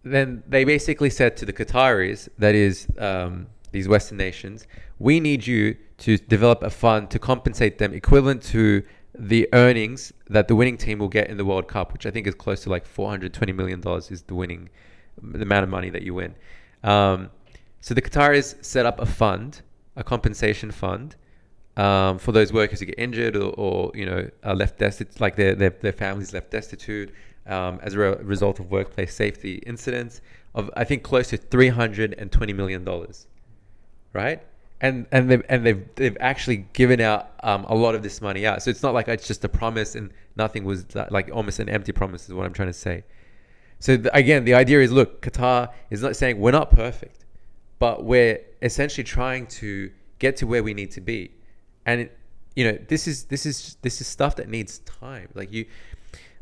[0.05, 4.67] then they basically said to the Qataris, that is, um, these Western nations,
[4.99, 8.83] we need you to develop a fund to compensate them equivalent to
[9.15, 12.27] the earnings that the winning team will get in the World Cup, which I think
[12.27, 14.71] is close to like 420 million dollars, is the winning
[15.23, 16.35] the amount of money that you win.
[16.83, 17.31] Um,
[17.81, 19.63] so the Qataris set up a fund,
[19.97, 21.17] a compensation fund,
[21.77, 25.37] um, for those workers who get injured or, or you know are left destitute, like
[25.37, 27.13] their their, their families left destitute
[27.47, 30.21] um, as a re- result of workplace safety incidents
[30.55, 33.27] of I think close to 320 million dollars,
[34.13, 34.43] right?
[34.83, 38.45] and and they've and they've they've actually given out um, a lot of this money
[38.45, 38.63] out.
[38.63, 41.93] So it's not like it's just a promise and nothing was like almost an empty
[41.93, 43.05] promise is what I'm trying to say.
[43.79, 47.25] So again, the idea is look, Qatar is not saying we're not perfect,
[47.83, 49.91] but we're essentially trying to
[50.21, 51.33] get to where we need to be,
[51.85, 52.17] and it,
[52.55, 55.29] you know this is this is this is stuff that needs time.
[55.35, 55.67] Like you,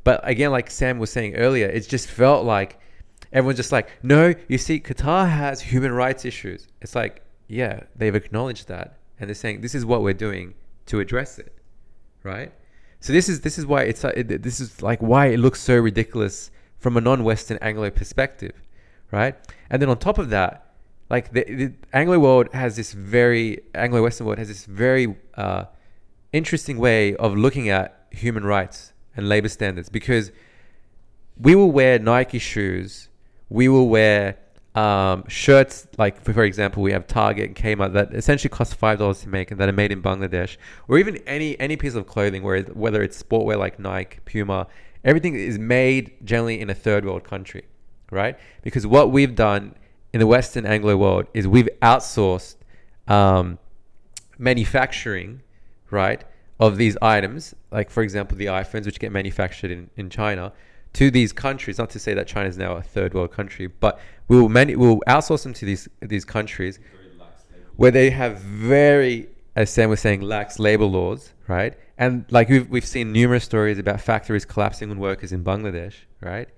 [0.05, 2.79] but again, like Sam was saying earlier, it just felt like
[3.33, 6.69] everyone's just like, no, you see, Qatar has human rights issues.
[6.83, 10.53] It's like yeah, they've acknowledged that and they're saying this is what we're doing
[10.91, 11.55] to address it,
[12.23, 12.53] right?
[13.01, 15.79] So this is this is why it's it, this is like why it looks so
[15.79, 18.53] ridiculous from a non-Western Anglo perspective,
[19.11, 19.37] right?
[19.71, 20.67] And then on top of that,
[21.11, 25.65] like the, the Anglo world has this very Anglo-Western world has this very uh,
[26.33, 30.31] interesting way of looking at human rights and labor standards because
[31.37, 33.09] we will wear Nike shoes,
[33.49, 34.37] we will wear
[34.75, 39.01] um, shirts like for, for example we have Target and Kmart that essentially cost five
[39.01, 42.07] dollars to make and that are made in Bangladesh or even any any piece of
[42.07, 44.69] clothing where whether it's sportwear like Nike Puma
[45.03, 47.65] everything is made generally in a third world country
[48.11, 48.39] right?
[48.63, 49.75] Because what we've done
[50.13, 52.57] in the Western Anglo world is we've outsourced
[53.09, 53.59] um,
[54.39, 55.43] manufacturing
[55.91, 56.25] right
[56.59, 60.53] of these items like for example the iPhones which get manufactured in, in China
[60.93, 61.79] to these countries.
[61.79, 64.77] Not to say that China is now a third world country, but we will many
[64.77, 66.79] we'll outsource them to these these countries
[67.77, 71.75] where they have very, as Sam was saying, lax labor laws, right?
[71.97, 76.49] And like we've we've seen numerous stories about factories collapsing on workers in Bangladesh, right?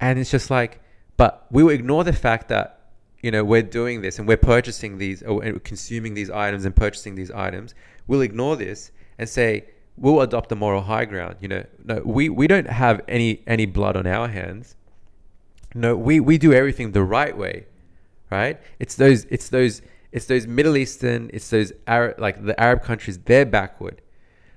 [0.00, 0.80] And it's just like,
[1.18, 2.80] but we will ignore the fact that
[3.20, 7.14] you know we're doing this and we're purchasing these or consuming these items and purchasing
[7.14, 7.74] these items.
[8.06, 9.66] We'll ignore this and say
[9.98, 11.36] we'll adopt the moral high ground.
[11.40, 14.76] You know, no, we, we don't have any any blood on our hands.
[15.74, 17.66] No, we, we do everything the right way,
[18.30, 18.58] right?
[18.78, 23.18] It's those it's those it's those Middle Eastern, it's those Arab like the Arab countries.
[23.18, 24.00] They're backward,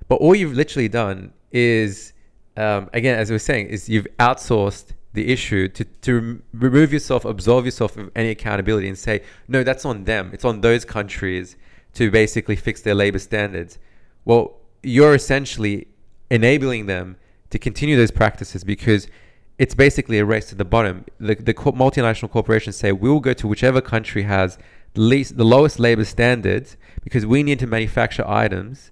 [0.08, 2.14] but all you've literally done is,
[2.56, 7.24] um, again, as we were saying, is you've outsourced the issue to to remove yourself,
[7.24, 10.30] absolve yourself of any accountability, and say, no, that's on them.
[10.32, 11.56] It's on those countries
[11.94, 13.78] to basically fix their labor standards.
[14.24, 15.88] Well, you're essentially
[16.30, 17.16] enabling them
[17.50, 19.06] to continue those practices because
[19.58, 21.04] it's basically a race to the bottom.
[21.20, 24.58] The, the multinational corporations say we will go to whichever country has
[24.94, 28.90] least, the lowest labor standards because we need to manufacture items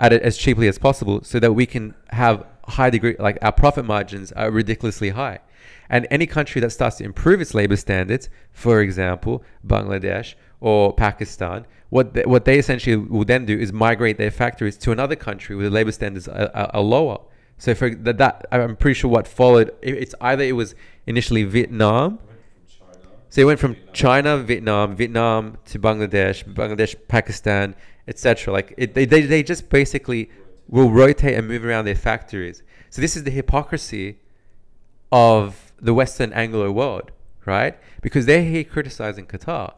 [0.00, 3.84] at as cheaply as possible so that we can have high degree like our profit
[3.84, 5.38] margins are ridiculously high.
[5.92, 11.66] And any country that starts to improve its labor standards, for example, Bangladesh or Pakistan,
[11.90, 15.54] what they, what they essentially will then do is migrate their factories to another country
[15.54, 17.18] where the labor standards are, are, are lower.
[17.58, 20.74] So for that, that, I'm pretty sure what followed, it's either it was
[21.06, 22.18] initially Vietnam.
[23.28, 27.74] So it went from China, Vietnam, Vietnam to Bangladesh, Bangladesh, Pakistan,
[28.08, 28.52] etc.
[28.52, 30.30] Like it, they, they, they just basically
[30.68, 32.62] will rotate and move around their factories.
[32.88, 34.18] So this is the hypocrisy
[35.10, 37.10] of the Western Anglo world,
[37.44, 37.76] right?
[38.00, 39.74] Because they're here criticizing Qatar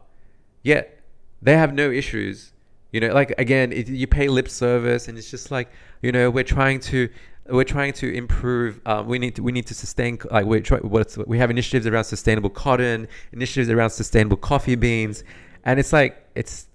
[0.65, 0.99] Yet
[1.43, 2.51] they have no issues,
[2.91, 5.69] You know, like again, it, you pay lip service, and it's just like
[6.01, 7.07] you know we're trying to
[7.47, 8.81] we're trying to improve.
[8.87, 11.85] Um, we need to we need to sustain like we're try, what's we have initiatives
[11.85, 15.23] around sustainable cotton, initiatives around sustainable coffee beans,
[15.65, 16.67] and it's like it's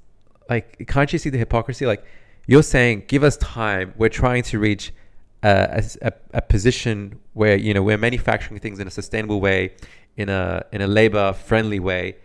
[0.49, 1.85] like can't you see the hypocrisy?
[1.85, 2.05] Like
[2.47, 3.93] you're saying, give us time.
[3.97, 4.93] We're trying to reach
[5.43, 9.75] a, a, a position where you know we're manufacturing things in a sustainable way,
[10.17, 12.17] in a in a labor friendly way,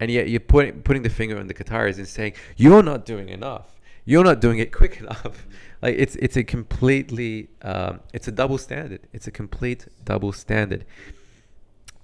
[0.00, 3.28] and yet you're putting putting the finger on the Qataris and saying you're not doing
[3.28, 3.80] enough.
[4.04, 5.46] You're not doing it quick enough.
[5.80, 9.00] like it's it's a completely um, it's a double standard.
[9.12, 10.84] It's a complete double standard.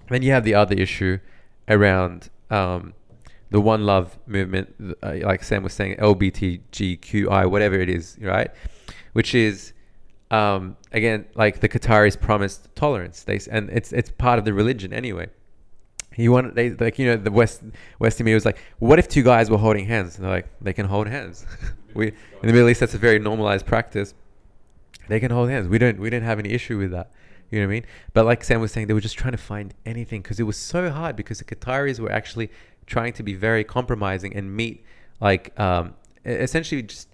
[0.09, 1.19] Then you have the other issue
[1.67, 2.93] around um,
[3.51, 8.49] the One Love movement, uh, like Sam was saying, LBTGQI, whatever it is, right?
[9.13, 9.73] Which is
[10.31, 13.23] um, again like the Qataris promised tolerance.
[13.23, 15.29] They and it's it's part of the religion anyway.
[16.13, 17.61] He wanted they like you know the West
[17.99, 20.15] Western media was like, what if two guys were holding hands?
[20.15, 21.45] And they're like, they can hold hands.
[21.93, 22.13] we in
[22.47, 24.13] the Middle East that's a very normalized practice.
[25.07, 25.67] They can hold hands.
[25.67, 27.11] We don't we don't have any issue with that.
[27.49, 27.85] You know what I mean?
[28.13, 30.57] But like Sam was saying, they were just trying to find anything because it was
[30.57, 32.51] so hard because the Qataris were actually
[32.85, 34.83] trying to be very compromising and meet
[35.19, 37.07] like um, essentially just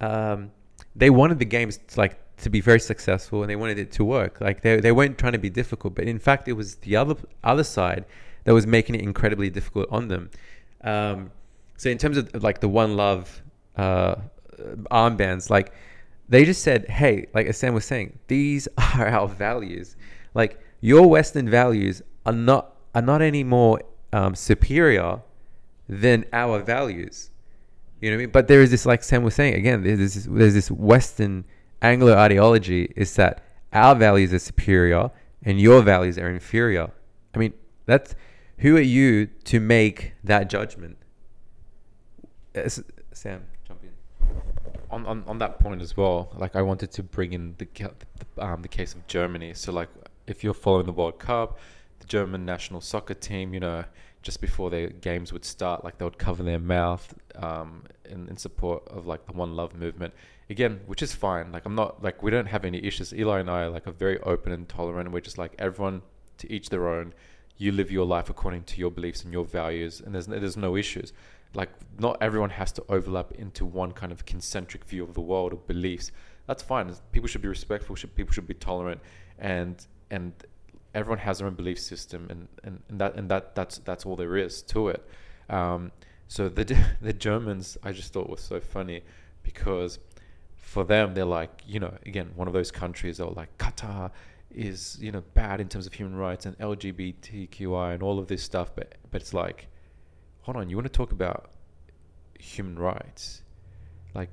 [0.00, 0.50] um,
[0.94, 4.04] they wanted the games to, like to be very successful and they wanted it to
[4.04, 4.40] work.
[4.40, 7.16] Like they they weren't trying to be difficult, but in fact it was the other
[7.44, 8.04] other side
[8.44, 10.30] that was making it incredibly difficult on them.
[10.82, 11.30] Um,
[11.76, 13.42] so in terms of like the One Love
[13.76, 14.16] uh,
[14.90, 15.72] armbands, like
[16.28, 19.96] they just said, hey, like as Sam was saying, these are our values.
[20.34, 23.80] Like your Western values are not are not any more
[24.12, 25.20] um, superior
[25.88, 27.30] than our values.
[28.00, 28.30] You know what I mean?
[28.30, 31.44] But there is this, like Sam was saying again, there's this, there's this Western
[31.82, 35.10] Anglo ideology is that our values are superior
[35.42, 36.90] and your values are inferior.
[37.34, 37.52] I mean,
[37.86, 38.14] that's
[38.58, 40.98] who are you to make that judgment?
[43.12, 43.90] Sam, jump in.
[44.90, 48.44] On, on, on that point as well, like I wanted to bring in the the,
[48.44, 49.54] um, the case of Germany.
[49.54, 49.88] So like,
[50.26, 51.58] if you're following the World Cup,
[52.00, 53.84] the German national soccer team, you know,
[54.22, 58.36] just before their games would start, like they would cover their mouth um, in, in
[58.36, 60.12] support of like the One Love movement.
[60.50, 61.52] Again, which is fine.
[61.52, 63.14] Like I'm not like we don't have any issues.
[63.14, 65.12] Eli and I are like are very open and tolerant.
[65.12, 66.02] We're just like everyone
[66.38, 67.14] to each their own
[67.60, 70.76] you live your life according to your beliefs and your values, and there's there's no
[70.76, 71.12] issues.
[71.54, 75.52] Like not everyone has to overlap into one kind of concentric view of the world
[75.52, 76.10] or beliefs.
[76.46, 76.92] That's fine.
[77.12, 77.94] People should be respectful.
[77.96, 79.00] Should, people should be tolerant,
[79.38, 80.32] and and
[80.94, 84.16] everyone has their own belief system, and, and, and that and that that's that's all
[84.16, 85.06] there is to it.
[85.50, 85.92] Um,
[86.28, 86.64] so the
[87.02, 89.02] the Germans, I just thought was so funny
[89.42, 89.98] because
[90.70, 94.10] for them they're like you know again one of those countries that were like Qatar
[94.50, 98.42] is you know bad in terms of human rights and LGBTQI and all of this
[98.42, 99.68] stuff, but but it's like,
[100.42, 101.50] hold on, you want to talk about
[102.38, 103.42] human rights?
[104.14, 104.30] Like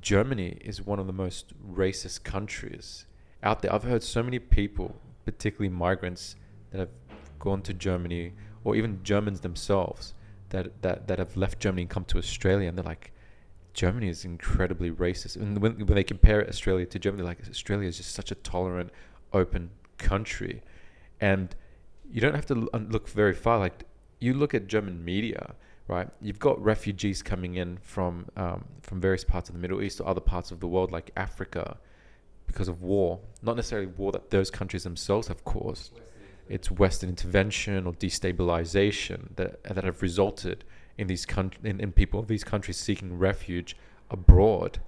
[0.00, 3.06] Germany is one of the most racist countries
[3.42, 3.72] out there.
[3.72, 6.36] I've heard so many people, particularly migrants,
[6.70, 6.90] that have
[7.38, 8.32] gone to Germany
[8.64, 10.14] or even Germans themselves
[10.50, 13.12] that that that have left Germany and come to Australia, and they're like.
[13.80, 17.96] Germany is incredibly racist, and when, when they compare Australia to Germany, like Australia is
[17.96, 18.90] just such a tolerant,
[19.32, 20.60] open country.
[21.18, 21.56] And
[22.12, 23.58] you don't have to look very far.
[23.58, 23.84] Like
[24.18, 25.54] you look at German media,
[25.88, 26.10] right?
[26.20, 30.06] You've got refugees coming in from um, from various parts of the Middle East or
[30.06, 31.78] other parts of the world, like Africa,
[32.46, 33.20] because of war.
[33.40, 35.98] Not necessarily war that those countries themselves have caused.
[36.50, 40.64] It's Western intervention or destabilization that that have resulted
[40.98, 43.76] in these con- in, in people of these countries seeking refuge
[44.10, 44.80] abroad,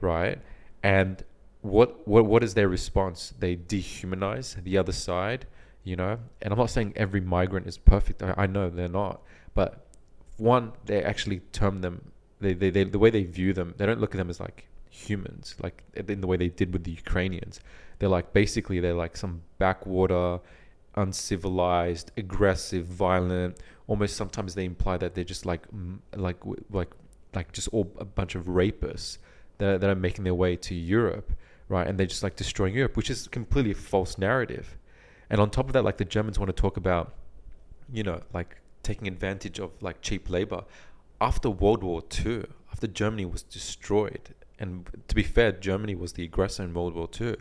[0.00, 0.38] right?
[0.82, 1.22] And
[1.62, 3.34] what what what is their response?
[3.38, 5.46] They dehumanize the other side,
[5.84, 6.18] you know.
[6.42, 8.22] And I'm not saying every migrant is perfect.
[8.22, 9.22] I, I know they're not,
[9.54, 9.86] but
[10.36, 12.12] one, they actually term them.
[12.40, 14.66] They, they, they the way they view them, they don't look at them as like
[14.88, 17.60] humans, like in the way they did with the Ukrainians.
[17.98, 20.40] They're like basically they're like some backwater,
[20.94, 23.58] uncivilized, aggressive, violent.
[23.90, 25.62] Almost sometimes they imply that they're just like
[26.14, 26.38] like
[26.70, 26.90] like
[27.34, 29.18] like just all a bunch of rapists
[29.58, 31.32] that, that are making their way to Europe
[31.70, 31.86] right?
[31.86, 34.76] And they're just like destroying Europe, which is completely a false narrative.
[35.30, 37.14] And on top of that, like the Germans want to talk about,
[37.90, 40.64] you know, like taking advantage of like cheap labor.
[41.20, 46.24] After World War II, after Germany was destroyed, and to be fair, Germany was the
[46.24, 47.36] aggressor in World War II,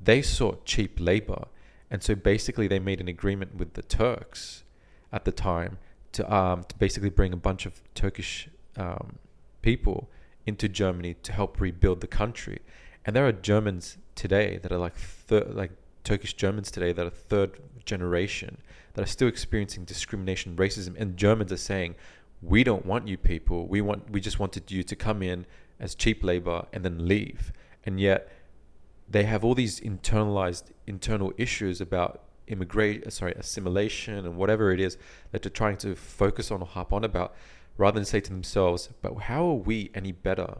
[0.00, 1.44] they sought cheap labor.
[1.90, 4.64] And so basically, they made an agreement with the Turks
[5.12, 5.78] at the time
[6.12, 9.16] to, um, to basically bring a bunch of Turkish um,
[9.62, 10.08] people
[10.46, 12.60] into Germany to help rebuild the country.
[13.04, 15.72] And there are Germans today that are like thir- like
[16.04, 18.58] Turkish Germans today that are third generation
[18.94, 21.94] that are still experiencing discrimination, racism, and Germans are saying
[22.42, 23.66] we don't want you people.
[23.66, 25.46] We want we just wanted you to come in
[25.80, 27.52] as cheap labor and then leave.
[27.84, 28.28] And yet
[29.08, 34.80] they have all these internalized internal issues about immigration, uh, sorry, assimilation and whatever it
[34.80, 34.96] is
[35.32, 37.34] that they're trying to focus on or harp on about,
[37.76, 40.58] rather than say to themselves, but how are we any better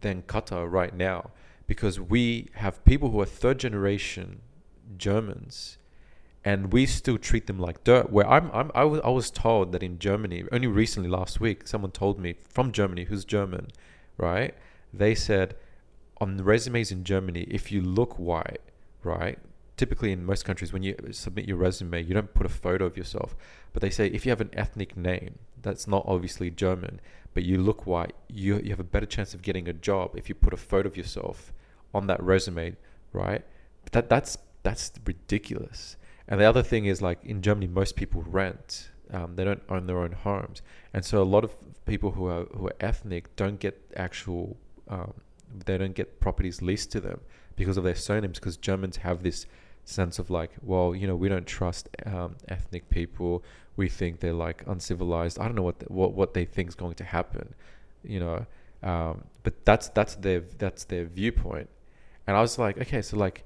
[0.00, 1.30] than Qatar right now?
[1.66, 4.40] Because we have people who are third generation
[4.96, 5.78] Germans
[6.44, 8.10] and we still treat them like dirt.
[8.10, 11.66] Where I'm, I'm I, was, I was told that in Germany, only recently last week,
[11.66, 13.68] someone told me from Germany who's German,
[14.16, 14.54] right?
[14.92, 15.56] They said
[16.20, 18.60] on the resumes in Germany, if you look white,
[19.02, 19.38] right?
[19.78, 22.96] Typically in most countries, when you submit your resume, you don't put a photo of
[22.96, 23.34] yourself.
[23.72, 27.00] But they say if you have an ethnic name that's not obviously German,
[27.32, 30.28] but you look white, you, you have a better chance of getting a job if
[30.28, 31.52] you put a photo of yourself
[31.94, 32.76] on that resume,
[33.12, 33.42] right?
[33.92, 35.96] That that's that's ridiculous.
[36.26, 38.90] And the other thing is like in Germany, most people rent.
[39.10, 40.60] Um, they don't own their own homes,
[40.92, 41.56] and so a lot of
[41.86, 44.56] people who are who are ethnic don't get actual.
[44.88, 45.14] Um,
[45.64, 47.20] they don't get properties leased to them
[47.56, 48.38] because of their surnames.
[48.38, 49.46] Because Germans have this
[49.88, 53.42] sense of like, well, you know, we don't trust um, ethnic people.
[53.76, 55.38] We think they're like uncivilized.
[55.38, 57.54] I don't know what the, what what they think is going to happen,
[58.02, 58.46] you know.
[58.82, 61.68] Um, but that's that's their that's their viewpoint.
[62.26, 63.44] And I was like, okay, so like,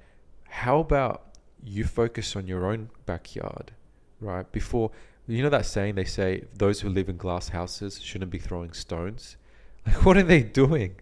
[0.49, 1.33] how about
[1.63, 3.73] you focus on your own backyard,
[4.21, 4.51] right?
[4.51, 4.91] Before,
[5.29, 8.73] you know that saying they say those who live in glass houses shouldn't be throwing
[8.73, 9.37] stones.
[9.85, 10.95] Like, what are they doing?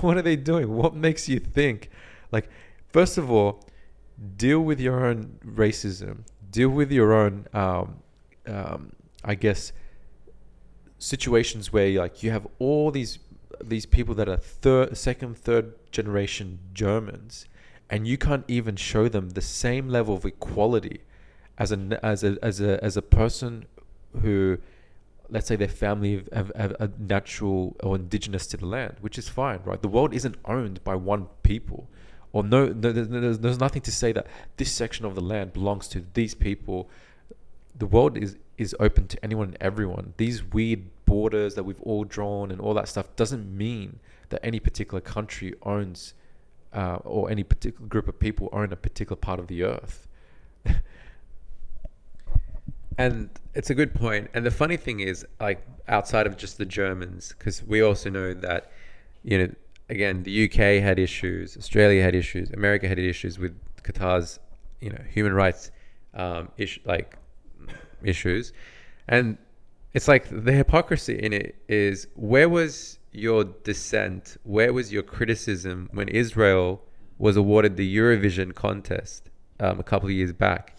[0.00, 0.68] What are they doing?
[0.70, 1.88] What makes you think?
[2.30, 2.50] Like,
[2.92, 3.64] first of all,
[4.36, 6.20] deal with your own racism.
[6.50, 7.96] Deal with your own, um,
[8.46, 8.92] um,
[9.24, 9.72] I guess,
[10.98, 13.18] situations where like you have all these
[13.62, 17.46] these people that are third, second, third generation Germans
[17.88, 21.00] and you can't even show them the same level of equality
[21.58, 23.64] as a as a as a as a person
[24.22, 24.58] who
[25.28, 29.28] let's say their family have, have, have natural or indigenous to the land which is
[29.28, 31.88] fine right the world isn't owned by one people
[32.36, 34.26] or no, no there's, there's nothing to say that
[34.58, 36.90] this section of the land belongs to these people
[37.74, 42.04] the world is is open to anyone and everyone these weird borders that we've all
[42.04, 46.12] drawn and all that stuff doesn't mean that any particular country owns
[46.74, 50.06] uh, or any particular group of people own a particular part of the earth.
[52.98, 54.28] and it's a good point.
[54.34, 58.34] And the funny thing is, like outside of just the Germans, because we also know
[58.34, 58.72] that,
[59.22, 59.54] you know,
[59.88, 64.38] again, the UK had issues, Australia had issues, America had issues with Qatar's,
[64.80, 65.70] you know, human rights,
[66.14, 66.48] um,
[66.84, 67.16] like
[68.02, 68.52] issues,
[69.08, 69.38] and
[69.94, 74.36] it's like the hypocrisy in it is where was your dissent?
[74.44, 76.82] Where was your criticism when Israel
[77.18, 80.76] was awarded the Eurovision contest um, a couple of years back?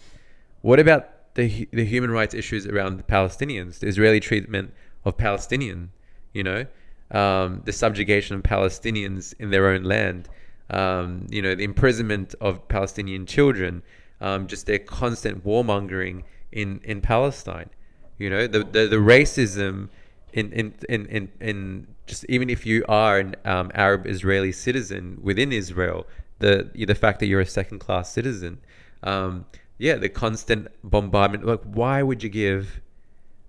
[0.62, 4.72] What about the the human rights issues around the Palestinians, the Israeli treatment
[5.04, 5.90] of Palestinian,
[6.32, 6.66] you know,
[7.10, 10.28] um, the subjugation of Palestinians in their own land,
[10.70, 13.82] um, you know, the imprisonment of Palestinian children,
[14.20, 17.70] um, just their constant warmongering in in Palestine,
[18.18, 19.88] you know, the the, the racism
[20.32, 25.18] in in in in, in just even if you are an um, Arab Israeli citizen
[25.22, 26.06] within Israel,
[26.40, 28.58] the the fact that you're a second class citizen,
[29.02, 29.46] um,
[29.78, 31.46] yeah, the constant bombardment.
[31.46, 32.80] Like, why would you give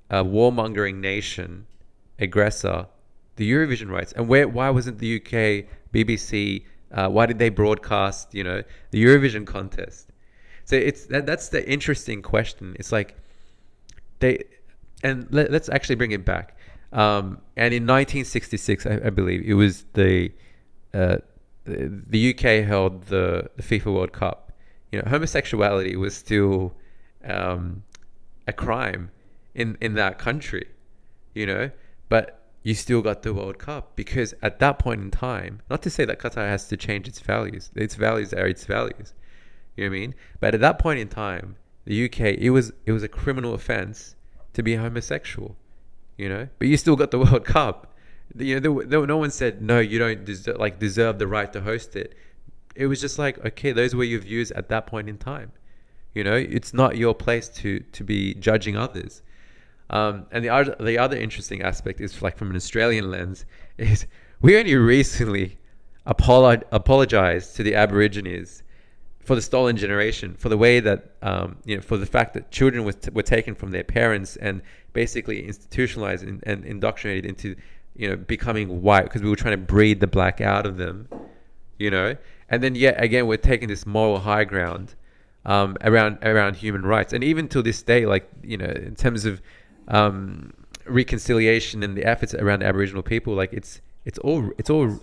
[0.10, 1.68] a warmongering nation,
[2.18, 2.88] aggressor,
[3.40, 4.14] the Eurovision rights?
[4.14, 6.66] And where why wasn't the UK BBC?
[6.92, 8.36] Uh, why did they broadcast?
[8.36, 10.12] You know, the Eurovision contest.
[10.66, 12.76] So it's that, that's the interesting question.
[12.80, 13.16] It's like
[14.20, 14.44] they,
[15.04, 16.60] and let, let's actually bring it back
[16.92, 20.32] um, and in 1966, I, I, believe it was the,
[20.94, 21.18] uh,
[21.66, 24.52] the the UK held the, the FIFA World Cup.
[24.92, 26.74] You know, homosexuality was still
[27.24, 27.84] um,
[28.48, 29.12] a crime
[29.54, 30.68] in in that country.
[31.36, 31.72] You know,
[32.10, 35.90] but you still got the World Cup because at that point in time, not to
[35.90, 37.72] say that Qatar has to change its values.
[37.76, 39.14] Its values are its values.
[39.76, 40.16] You know what I mean?
[40.40, 41.56] But at that point in time,
[41.86, 44.16] the UK it was it was a criminal offense
[44.54, 45.56] to be homosexual
[46.20, 46.50] you know.
[46.60, 47.96] But you still got the World Cup.
[48.38, 49.80] You know, there, there, no one said no.
[49.80, 52.14] You don't deserve, like deserve the right to host it.
[52.76, 55.54] It was just like okay, those were your views at that point in time.
[56.14, 59.24] You know, it's not your place to to be judging others.
[59.90, 63.46] Um, and the other the other interesting aspect is like from an Australian lens
[63.78, 64.06] is
[64.42, 65.58] we only recently
[66.06, 68.64] apolog- apologized to the Aborigines
[69.20, 72.52] for the stolen generation, for the way that um, you know, for the fact that
[72.52, 74.62] children were, t- were taken from their parents and
[74.94, 77.56] basically institutionalized and, and indoctrinated into
[77.96, 81.08] you know becoming white because we were trying to breed the black out of them,
[81.78, 82.16] you know,
[82.50, 84.94] and then yet again we're taking this moral high ground
[85.46, 89.26] um, around around human rights, and even till this day, like you know, in terms
[89.26, 89.42] of
[89.90, 90.54] um,
[90.86, 95.00] reconciliation and the efforts around Aboriginal people, like it's it's all it's all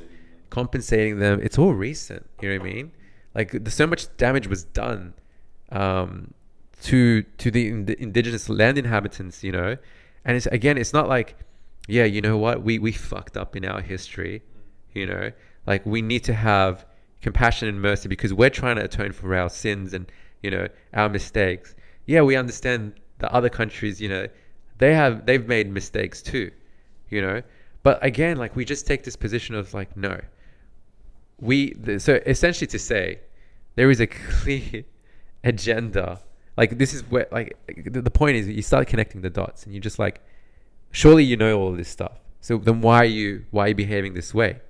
[0.51, 1.41] compensating them.
[1.43, 2.29] It's all recent.
[2.41, 2.93] You know what I mean?
[3.35, 5.15] Like so much damage was done
[5.71, 6.33] um,
[6.83, 9.45] to to the, ind- indigenous land inhabitants.
[9.45, 9.77] You know,
[10.25, 11.37] and it's again, it's not like,
[11.89, 14.43] yeah, you know what, we we fucked up in our history.
[14.95, 15.33] You know,
[15.67, 16.87] like we need to have
[17.21, 20.11] compassion and mercy because we're trying to atone for our sins and
[20.43, 21.75] you know our mistakes.
[22.07, 24.01] Yeah, we understand the other countries.
[24.01, 24.27] You know,
[24.79, 26.51] they have they've made mistakes too.
[27.09, 27.43] You know,
[27.83, 30.21] but again, like we just take this position of like, no,
[31.39, 33.21] we th- so essentially to say
[33.77, 34.85] there is a clear
[35.45, 36.21] agenda.
[36.57, 39.73] Like this is where like the, the point is you start connecting the dots and
[39.73, 40.21] you're just like,
[40.91, 42.19] surely you know all this stuff.
[42.41, 44.61] So then why are you why are you behaving this way?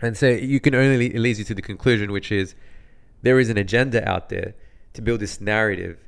[0.00, 2.54] And so you can only it leads you to the conclusion, which is
[3.22, 4.54] there is an agenda out there
[4.92, 5.98] to build this narrative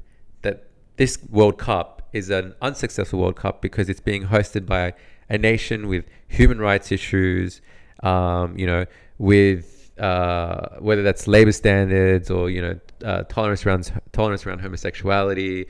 [0.42, 4.94] that this World Cup is an unsuccessful World Cup because it's being hosted by
[5.28, 7.60] a nation with human rights issues,
[8.02, 8.84] um, you know,
[9.18, 15.66] with uh, whether that's labor standards or you know uh, tolerance around tolerance around homosexuality,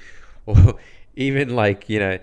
[0.46, 0.78] or
[1.16, 2.18] even like you know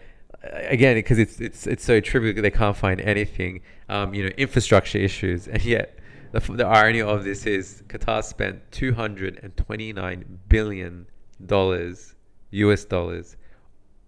[0.53, 4.97] again because it's it's it's so trivial they can't find anything um, you know infrastructure
[4.97, 5.47] issues.
[5.47, 5.99] And yet
[6.31, 11.07] the, the irony of this is Qatar spent 229 billion
[11.45, 12.15] dollars
[12.51, 13.35] US dollars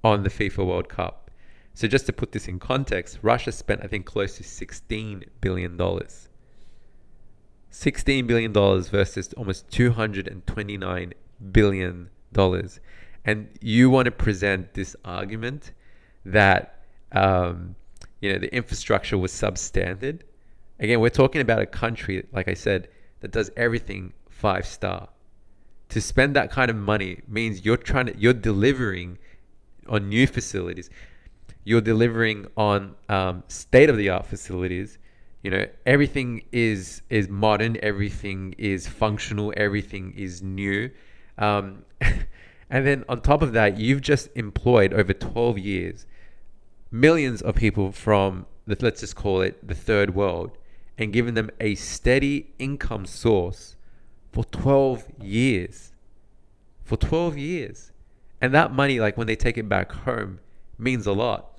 [0.04, 1.32] on the FIFA World Cup
[1.74, 5.78] so just to put this in context Russia spent I think close to 16 billion
[5.78, 6.30] dollars
[7.72, 11.14] 16 billion dollars versus almost 229
[11.52, 12.80] billion dollars
[13.26, 15.74] and you want to present this argument
[16.26, 17.76] that um,
[18.22, 20.22] you know the infrastructure was substandard.
[20.80, 22.88] Again, we're talking about a country, like I said,
[23.20, 25.10] that does everything five star.
[25.90, 29.18] To spend that kind of money means you're trying to you're delivering
[29.90, 30.90] on new facilities.
[31.64, 34.98] You're delivering on um, state of the art facilities.
[35.44, 37.78] You know everything is is modern.
[37.82, 39.54] Everything is functional.
[39.56, 40.92] Everything is new.
[41.38, 46.06] Um, and then on top of that, you've just employed over 12 years
[46.92, 50.58] millions of people from the, let's just call it the third world
[50.98, 53.76] and given them a steady income source
[54.32, 55.92] for 12 years
[56.84, 57.92] for 12 years
[58.42, 60.40] and that money like when they take it back home
[60.78, 61.58] means a lot.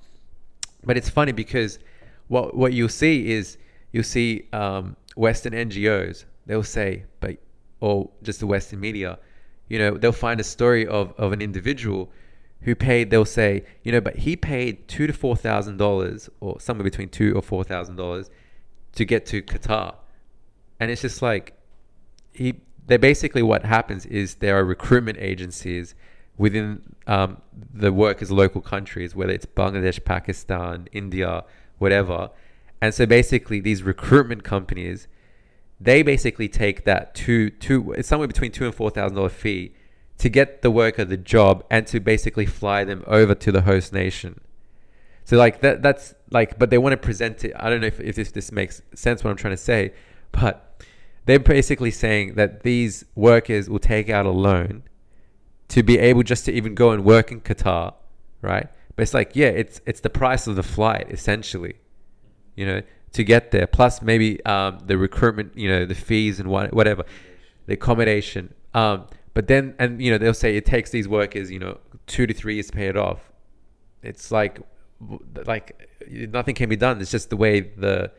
[0.83, 1.79] But it's funny because
[2.27, 3.57] what what you'll see is
[3.91, 7.37] you'll see um, western ngos they'll say but
[7.81, 9.19] or just the western media
[9.67, 12.09] you know they'll find a story of, of an individual
[12.61, 16.59] who paid they'll say you know but he paid two to four thousand dollars or
[16.59, 18.29] somewhere between two or four thousand dollars
[18.93, 19.95] to get to qatar.
[20.79, 21.53] And it's just like
[22.33, 25.95] he they basically what happens is there are recruitment agencies
[26.37, 27.41] within um,
[27.73, 31.43] the workers local countries whether it's bangladesh pakistan india
[31.77, 32.29] whatever
[32.81, 35.07] and so basically these recruitment companies
[35.79, 39.73] they basically take that two two it's somewhere between two and four thousand dollar fee
[40.21, 43.91] to get the worker the job and to basically fly them over to the host
[43.91, 44.39] nation.
[45.25, 47.99] So like that that's like but they want to present it I don't know if,
[47.99, 49.93] if this, this makes sense what I'm trying to say,
[50.31, 50.85] but
[51.25, 54.83] they're basically saying that these workers will take out a loan
[55.71, 57.93] to be able just to even go and work in Qatar,
[58.41, 58.67] right?
[58.95, 61.75] But it's like, yeah, it's it's the price of the flight essentially,
[62.55, 62.81] you know,
[63.13, 63.67] to get there.
[63.67, 67.05] Plus maybe um, the recruitment, you know, the fees and what, whatever,
[67.67, 68.53] the accommodation.
[68.73, 72.27] Um, but then, and you know, they'll say it takes these workers, you know, two
[72.27, 73.31] to three years to pay it off.
[74.03, 74.59] It's like,
[75.45, 76.99] like nothing can be done.
[76.99, 78.11] It's just the way the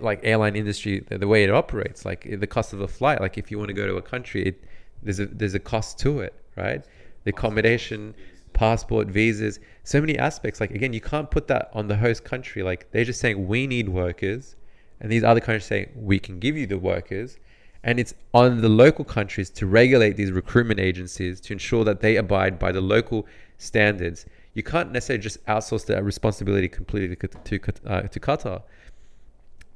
[0.00, 2.06] like airline industry, the, the way it operates.
[2.06, 3.20] Like the cost of a flight.
[3.20, 4.64] Like if you want to go to a country, it,
[5.02, 6.84] there's a there's a cost to it, right?
[7.24, 8.14] The accommodation,
[8.52, 10.60] passport, visas, so many aspects.
[10.60, 12.62] Like again, you can't put that on the host country.
[12.62, 14.56] Like they're just saying we need workers,
[15.00, 17.38] and these other countries say we can give you the workers
[17.86, 22.16] and it's on the local countries to regulate these recruitment agencies to ensure that they
[22.16, 23.26] abide by the local
[23.58, 24.26] standards.
[24.54, 27.28] You can't necessarily just outsource that responsibility completely to,
[27.58, 28.62] to, uh, to Qatar.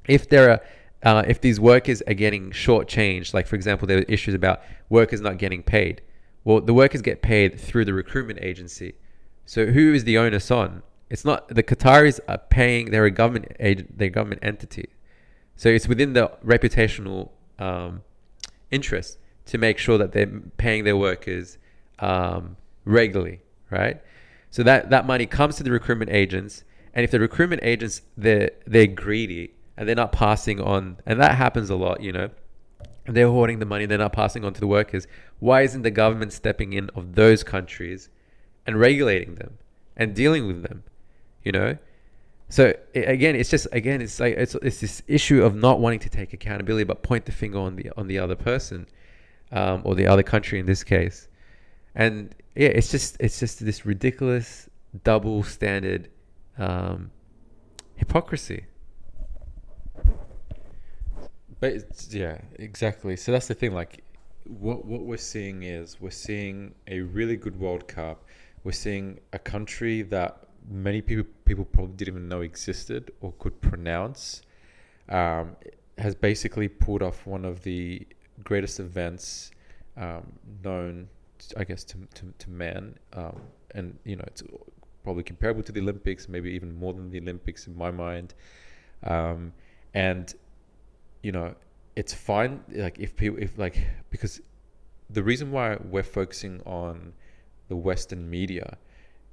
[0.07, 0.61] If there are
[1.03, 5.19] uh, if these workers are getting shortchanged, like for example, there are issues about workers
[5.19, 6.01] not getting paid.
[6.43, 8.95] Well, the workers get paid through the recruitment agency.
[9.45, 10.83] So who is the onus on?
[11.09, 12.91] It's not the Qataris are paying.
[12.91, 13.97] They're a government agent.
[13.97, 14.89] They're a government entity.
[15.55, 17.29] So it's within the reputational
[17.59, 18.01] um,
[18.71, 19.17] interest
[19.47, 21.57] to make sure that they're paying their workers
[21.99, 24.01] um, regularly, right?
[24.49, 26.63] So that that money comes to the recruitment agents,
[26.93, 31.35] and if the recruitment agents they're they're greedy and they're not passing on, and that
[31.35, 32.29] happens a lot, you know,
[33.05, 35.07] they're hoarding the money, they're not passing on to the workers.
[35.41, 38.09] Why isn't the government stepping in of those countries
[38.65, 39.57] and regulating them
[39.97, 40.83] and dealing with them?
[41.43, 41.77] You know,
[42.51, 46.09] So again, it's just again, it's like it's it's this issue of not wanting to
[46.09, 48.87] take accountability, but point the finger on the on the other person,
[49.53, 51.29] um, or the other country in this case,
[51.95, 54.69] and yeah, it's just it's just this ridiculous
[55.05, 56.09] double standard
[56.57, 57.09] um,
[57.95, 58.65] hypocrisy.
[61.61, 61.73] But
[62.09, 63.15] yeah, exactly.
[63.15, 63.73] So that's the thing.
[63.73, 64.03] Like,
[64.45, 68.25] what what we're seeing is we're seeing a really good World Cup.
[68.63, 73.59] We're seeing a country that many people people probably didn't even know existed or could
[73.61, 74.41] pronounce.
[75.09, 75.55] Um,
[75.97, 78.07] has basically pulled off one of the
[78.43, 79.51] greatest events
[79.97, 80.31] um,
[80.63, 81.09] known,
[81.57, 82.95] I guess, to to, to man.
[83.13, 83.41] Um,
[83.75, 84.43] and you know, it's
[85.03, 88.33] probably comparable to the Olympics, maybe even more than the Olympics in my mind.
[89.03, 89.53] Um,
[89.93, 90.33] and
[91.23, 91.55] you know,
[91.95, 92.63] it's fine.
[92.71, 93.77] Like if people, if like,
[94.09, 94.41] because
[95.09, 97.13] the reason why we're focusing on
[97.67, 98.77] the Western media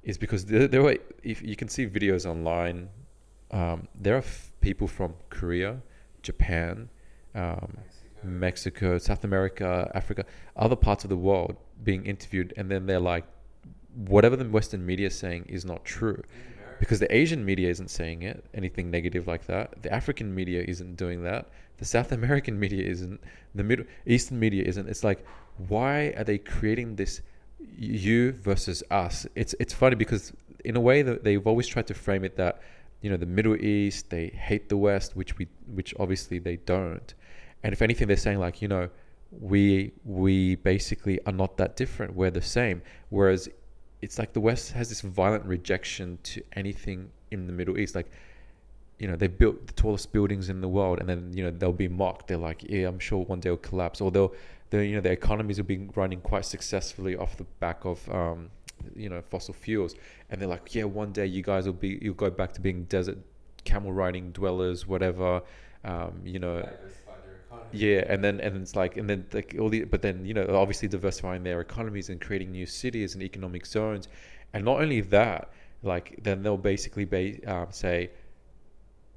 [0.03, 2.89] is because there, there were, if you can see videos online,
[3.51, 5.81] um, there are f- people from Korea,
[6.21, 6.89] Japan,
[7.35, 7.77] um,
[8.23, 13.25] Mexico, South America, Africa, other parts of the world being interviewed, and then they're like,
[13.95, 16.21] whatever the Western media is saying is not true
[16.79, 19.81] because the Asian media isn't saying it anything negative like that.
[19.83, 21.49] The African media isn't doing that.
[21.77, 23.19] The South American media isn't.
[23.53, 24.87] The Middle Eastern media isn't.
[24.87, 25.25] It's like,
[25.67, 27.21] why are they creating this
[27.77, 29.27] you versus us?
[29.35, 30.33] It's it's funny because
[30.65, 32.61] in a way that they've always tried to frame it that
[33.01, 37.13] you know the Middle East they hate the West, which we which obviously they don't.
[37.61, 38.89] And if anything, they're saying like you know
[39.31, 42.15] we we basically are not that different.
[42.15, 42.81] We're the same.
[43.09, 43.49] Whereas
[44.01, 47.95] it's like the West has this violent rejection to anything in the Middle East.
[47.95, 48.09] Like,
[48.97, 51.71] you know, they built the tallest buildings in the world, and then you know they'll
[51.71, 52.27] be mocked.
[52.27, 54.01] They're like, yeah, I'm sure one day it'll collapse.
[54.01, 54.33] Or they'll,
[54.69, 58.49] they you know, their economies will be running quite successfully off the back of, um,
[58.95, 59.95] you know, fossil fuels,
[60.29, 62.83] and they're like, yeah, one day you guys will be, you'll go back to being
[62.85, 63.17] desert
[63.63, 65.41] camel riding dwellers, whatever.
[65.83, 66.67] Um, you know,
[67.71, 70.45] yeah, and then and it's like and then like all the but then you know
[70.49, 74.07] obviously diversifying their economies and creating new cities and economic zones,
[74.53, 75.51] and not only that,
[75.83, 78.09] like then they'll basically be um, say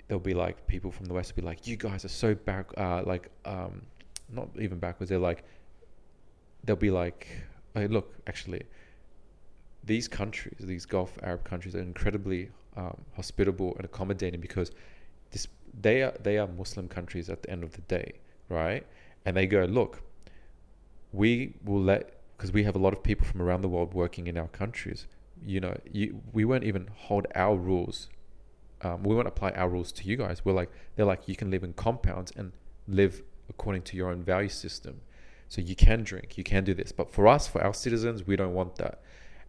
[0.09, 2.67] there'll be like people from the west will be like you guys are so back
[2.77, 3.81] uh, like um,
[4.31, 5.45] not even backwards they're like
[6.65, 7.27] they'll be like
[7.75, 8.63] hey, look actually
[9.85, 14.71] these countries these Gulf Arab countries are incredibly um, hospitable and accommodating because
[15.31, 15.47] this
[15.79, 18.15] they are they are Muslim countries at the end of the day
[18.53, 18.87] right?
[19.25, 20.03] And they go, look,
[21.13, 24.27] we will let because we have a lot of people from around the world working
[24.27, 25.07] in our countries.
[25.45, 28.09] You know, you, we won't even hold our rules.
[28.81, 30.45] Um, we won't apply our rules to you guys.
[30.45, 32.53] We're like, they're like, you can live in compounds and
[32.89, 35.01] live according to your own value system.
[35.49, 36.91] So you can drink, you can do this.
[36.91, 39.03] But for us, for our citizens, we don't want that.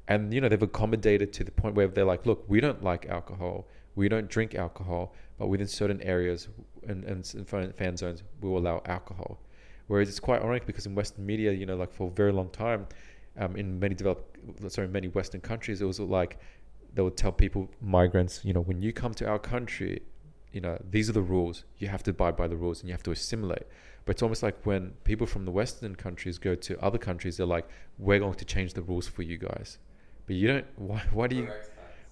[0.07, 3.07] And, you know, they've accommodated to the point where they're like, look, we don't like
[3.07, 3.67] alcohol.
[3.95, 5.13] We don't drink alcohol,
[5.43, 6.47] but within certain areas
[6.87, 9.41] and, and fan zones, we will allow alcohol.
[9.87, 12.49] Whereas it's quite ironic because in Western media, you know, like for a very long
[12.51, 12.87] time,
[13.37, 14.37] um, in many developed,
[14.69, 16.39] sorry, many Western countries, it was like
[16.93, 20.01] they would tell people, migrants, you know, when you come to our country,
[20.53, 21.65] you know, these are the rules.
[21.77, 23.63] You have to abide by the rules and you have to assimilate.
[24.05, 27.45] But it's almost like when people from the Western countries go to other countries, they're
[27.45, 27.67] like,
[27.97, 29.77] we're going to change the rules for you guys.
[30.25, 31.49] But you don't, why, why do you,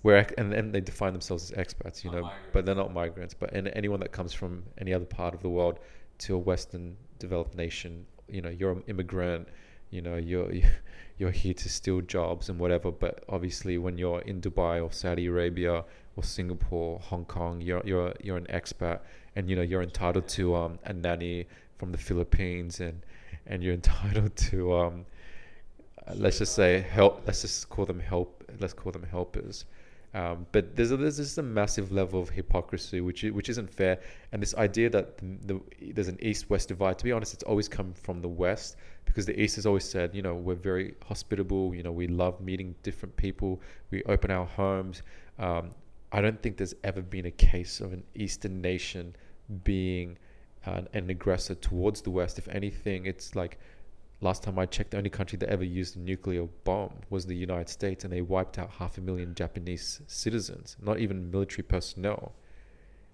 [0.02, 3.34] where and then they define themselves as expats, you Not know, but they're not migrants.
[3.34, 5.80] But and anyone that comes from any other part of the world
[6.20, 9.48] to a Western developed nation, you know, you're an immigrant,
[9.92, 10.52] you know, you're
[11.18, 12.92] you're here to steal jobs and whatever.
[12.92, 15.84] But obviously, when you're in Dubai or Saudi Arabia
[16.16, 19.02] or Singapore, Hong Kong, you're you're you're an expat,
[19.36, 21.48] and you know you're entitled to um, a nanny
[21.78, 23.06] from the Philippines, and
[23.46, 25.06] and you're entitled to um,
[26.08, 27.22] uh, let's just say help.
[27.28, 28.44] Let's just call them help.
[28.60, 29.66] Let's call them helpers.
[30.14, 34.00] Um, but there's a, there's just a massive level of hypocrisy, which which isn't fair.
[34.32, 35.38] And this idea that the,
[35.80, 36.98] the, there's an east-west divide.
[37.00, 40.14] To be honest, it's always come from the west because the east has always said,
[40.14, 41.74] you know, we're very hospitable.
[41.74, 43.62] You know, we love meeting different people.
[43.90, 45.02] We open our homes.
[45.40, 45.72] Um,
[46.12, 49.16] I don't think there's ever been a case of an eastern nation
[49.64, 50.18] being
[50.66, 52.38] an, an aggressor towards the west.
[52.38, 53.60] If anything, it's like
[54.22, 57.36] last time I checked, the only country that ever used a nuclear bomb was the
[57.36, 62.34] United States, and they wiped out half a million Japanese citizens, not even military personnel.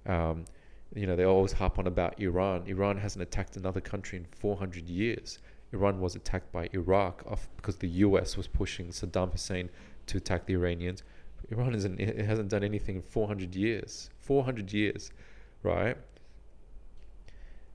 [0.06, 0.46] Um,
[0.94, 2.64] you know, they always harp on about Iran.
[2.68, 5.40] Iran hasn't attacked another country in 400 years.
[5.74, 9.70] Iran was attacked by Iraq off because the US was pushing Saddam Hussein
[10.08, 11.04] to attack the Iranians.
[11.50, 14.10] Iran isn't, it hasn't done anything in 400 years.
[14.20, 15.12] 400 years,
[15.64, 15.98] right?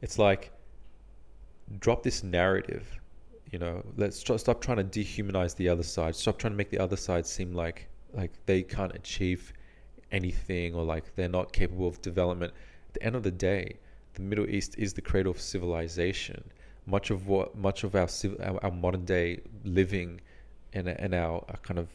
[0.01, 0.53] It's like,
[1.79, 3.02] drop this narrative
[3.53, 6.71] you know let's try, stop trying to dehumanize the other side stop trying to make
[6.71, 9.53] the other side seem like like they can't achieve
[10.13, 12.53] anything or like they're not capable of development.
[12.89, 13.79] At the end of the day,
[14.15, 16.45] the Middle East is the cradle of civilization.
[16.87, 18.09] Much of what much of our
[18.43, 20.21] our, our modern day living
[20.75, 21.89] and and our, our, kind of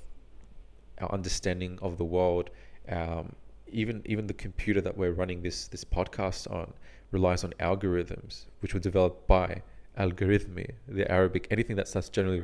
[0.99, 2.49] our understanding of the world,
[2.89, 3.33] um,
[3.67, 6.73] even even the computer that we're running this this podcast on
[7.11, 9.61] relies on algorithms, which were developed by
[9.97, 12.43] Al-Khwarizmi, the Arabic, anything that starts generally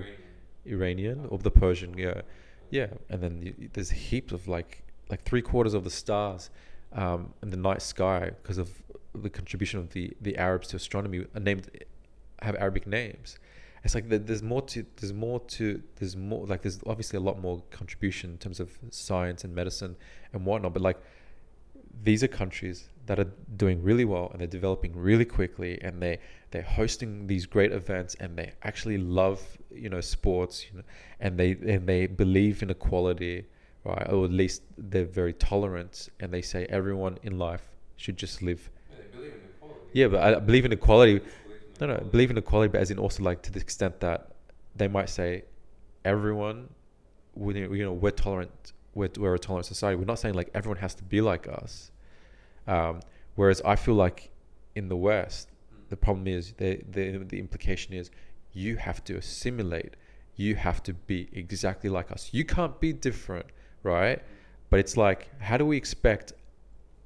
[0.66, 2.22] Iranian or the Persian, yeah,
[2.70, 6.50] yeah, and then you, there's heaps of like like three quarters of the stars
[6.94, 8.70] um, in the night sky because of
[9.14, 11.70] the contribution of the the Arabs to astronomy are named
[12.42, 13.38] have Arabic names.
[13.84, 17.40] It's like there's more to there's more to there's more like there's obviously a lot
[17.40, 19.96] more contribution in terms of science and medicine
[20.32, 21.00] and whatnot, but like
[22.02, 26.20] these are countries that are doing really well and they're developing really quickly and they
[26.52, 29.42] they're hosting these great events and they actually love
[29.72, 30.84] you know sports you know
[31.20, 33.46] and they and they believe in equality
[33.84, 34.10] right?
[34.10, 37.64] Or at least they're very tolerant and they say everyone in life
[37.98, 38.70] should just live.
[39.92, 41.22] Yeah but i believe in equality.
[41.80, 44.32] No no believe in equality but as in also like to the extent that
[44.76, 45.44] they might say
[46.06, 46.70] everyone
[47.36, 49.96] we, you know we're tolerant we're, we're a tolerant society.
[49.98, 51.92] We're not saying like everyone has to be like us
[52.68, 53.02] um,
[53.36, 54.32] whereas I feel like
[54.76, 55.50] in the West,
[55.90, 58.10] the problem is the, the the implication is
[58.54, 59.96] you have to assimilate.
[60.36, 62.30] You have to be exactly like us.
[62.32, 63.46] You can't be different,
[63.84, 64.22] right?
[64.70, 66.34] But it's like, how do we expect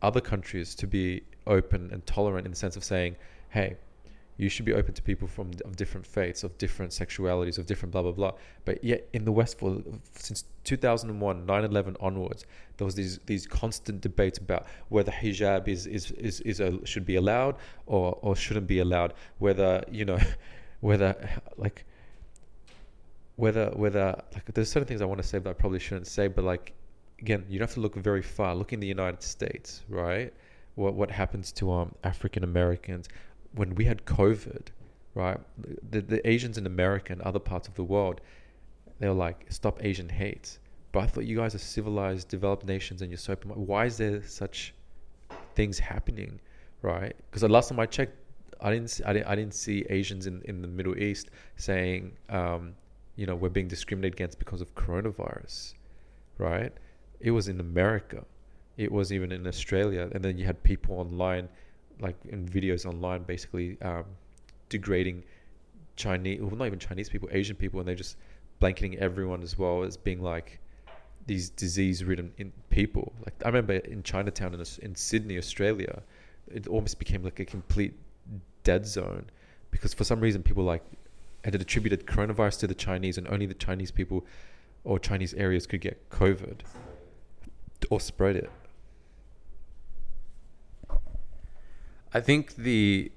[0.02, 3.18] other countries to be open and tolerant in the sense of saying,
[3.50, 3.76] hey,
[4.38, 7.92] you should be open to people from of different faiths, of different sexualities, of different
[7.92, 8.32] blah blah blah.
[8.66, 9.82] But yet in the West, for
[10.14, 12.46] since 2001, 9/11 onwards,
[12.78, 17.06] there was these these constant debates about whether hijab is is is, is a, should
[17.06, 17.56] be allowed
[17.88, 19.14] or or shouldn't be allowed.
[19.40, 20.20] Whether you know,
[20.82, 21.16] whether
[21.58, 21.86] like
[23.38, 26.28] whether whether like there's certain things I want to say that I probably shouldn't say.
[26.28, 26.74] But like
[27.20, 28.54] again, you don't have to look very far.
[28.56, 30.32] Look in the United States, right?
[30.76, 33.10] What what happens to um African Americans?
[33.54, 34.68] When we had COVID,
[35.16, 35.40] right,
[35.90, 38.22] the, the Asians in America and other parts of the world,
[39.00, 40.60] they were like, stop Asian hate.
[40.92, 43.36] But I thought you guys are civilized, developed nations and you're so.
[43.36, 44.74] Why is there such
[45.56, 46.40] things happening,
[46.82, 47.16] right?
[47.30, 48.16] Because the last time I checked,
[48.62, 52.14] I didn't, see, I didn't, I didn't see Asians in, in the Middle East saying,
[52.30, 52.74] um,
[53.16, 55.74] you know, we're being discriminated against because of coronavirus,
[56.38, 56.72] right?
[57.20, 58.24] It was in America.
[58.78, 60.10] It was even in Australia.
[60.14, 61.50] And then you had people online
[62.00, 64.06] like in videos online, basically um,
[64.70, 65.24] degrading
[65.96, 68.18] Chinese, well, not even Chinese people, Asian people, and they're just
[68.60, 70.60] blanketing everyone as well as being like
[71.26, 73.14] these disease-ridden people.
[73.26, 76.02] Like I remember in Chinatown in, in Sydney, Australia,
[76.48, 77.94] it almost became like a complete
[78.64, 79.26] dead zone
[79.72, 80.84] because for some reason people like
[81.44, 84.26] had attributed coronavirus to the Chinese, and only the Chinese people
[84.84, 86.60] or Chinese areas could get COVID
[87.90, 88.50] or spread it.
[92.14, 93.12] I think the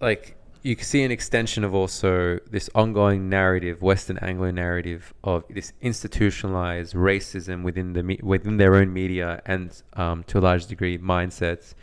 [0.00, 5.74] like you see an extension of also this ongoing narrative, Western Anglo narrative of this
[5.82, 11.74] institutionalized racism within the within their own media and um, to a large degree mindsets.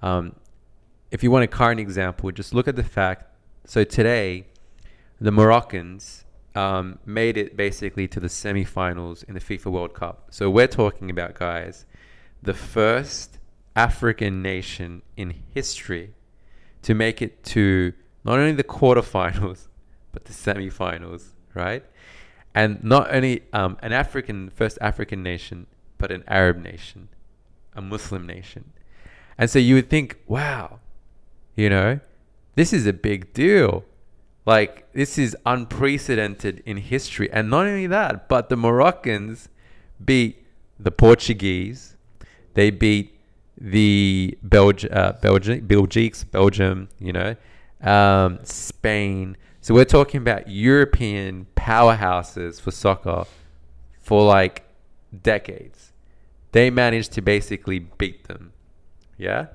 [0.00, 0.34] Um,
[1.10, 3.26] if you want a current example, just look at the fact.
[3.66, 4.46] So today,
[5.20, 6.24] the Moroccans
[6.54, 10.28] um, made it basically to the semifinals in the FIFA World Cup.
[10.30, 11.84] So we're talking about guys,
[12.42, 13.38] the first
[13.74, 16.14] African nation in history
[16.82, 17.92] to make it to
[18.24, 19.68] not only the quarterfinals
[20.12, 21.84] but the semifinals, right?
[22.54, 25.66] And not only um, an African, first African nation,
[25.96, 27.08] but an Arab nation,
[27.74, 28.72] a Muslim nation.
[29.38, 30.80] And so you would think, wow,
[31.56, 32.00] you know,
[32.54, 33.84] this is a big deal.
[34.44, 37.32] Like, this is unprecedented in history.
[37.32, 39.48] And not only that, but the Moroccans
[40.04, 40.44] beat
[40.78, 41.96] the Portuguese,
[42.54, 43.11] they beat
[43.58, 47.36] the Belg- uh, Belgium, Belgiques, Belgium, you know,
[47.82, 49.36] um, Spain.
[49.60, 53.24] So we're talking about European powerhouses for soccer
[54.00, 54.64] for like
[55.22, 55.92] decades.
[56.52, 58.52] They managed to basically beat them.
[59.16, 59.46] Yeah.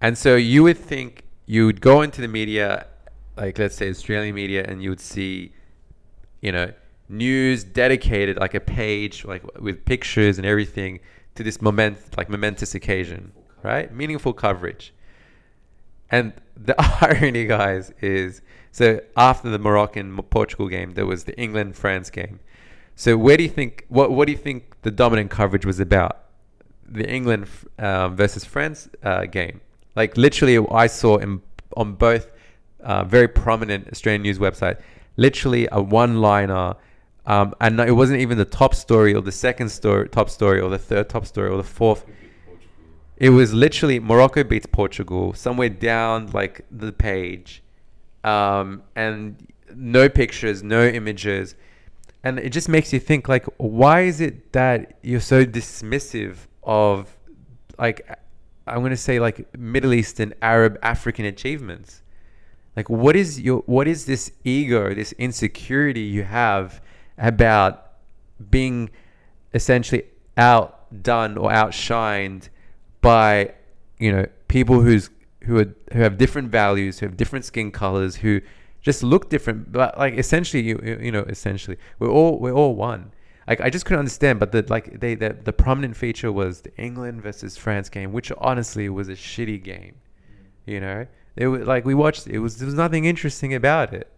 [0.00, 2.86] And so you would think you would go into the media,
[3.36, 5.52] like let's say Australian media, and you would see,
[6.40, 6.72] you know,
[7.08, 11.00] news dedicated, like a page, like with pictures and everything
[11.36, 13.32] to this moment, like momentous occasion,
[13.62, 13.92] right?
[13.92, 14.92] Meaningful coverage.
[16.10, 21.76] And the irony, guys, is so after the Moroccan Portugal game, there was the England
[21.76, 22.40] France game.
[22.94, 26.24] So where do you think what what do you think the dominant coverage was about?
[26.88, 29.60] The England um, versus France uh, game.
[29.94, 31.42] Like literally, I saw in,
[31.76, 32.30] on both
[32.80, 34.80] uh, very prominent Australian news website,
[35.16, 36.74] literally a one-liner
[37.26, 40.70] um, and it wasn't even the top story or the second story, top story or
[40.70, 42.04] the third top story or the fourth.
[43.16, 47.62] it was literally Morocco beats Portugal somewhere down like the page,
[48.22, 49.36] um, and
[49.74, 51.56] no pictures, no images,
[52.22, 57.16] and it just makes you think like, why is it that you're so dismissive of
[57.78, 58.08] like
[58.66, 62.02] I'm gonna say like Middle Eastern, Arab, African achievements?
[62.76, 66.80] Like, what is your what is this ego, this insecurity you have
[67.18, 67.92] about
[68.50, 68.90] being
[69.54, 70.04] essentially
[70.36, 72.48] outdone or outshined
[73.00, 73.54] by
[73.98, 75.10] you know people who's
[75.44, 78.40] who are who have different values, who have different skin colors, who
[78.82, 83.12] just look different, but like essentially you you know essentially we're all we're all one.
[83.48, 86.76] Like I just couldn't understand, but the like they the, the prominent feature was the
[86.76, 89.94] England versus France game, which honestly was a shitty game.
[90.66, 91.06] You know,
[91.36, 94.10] it was like we watched it was there was nothing interesting about it.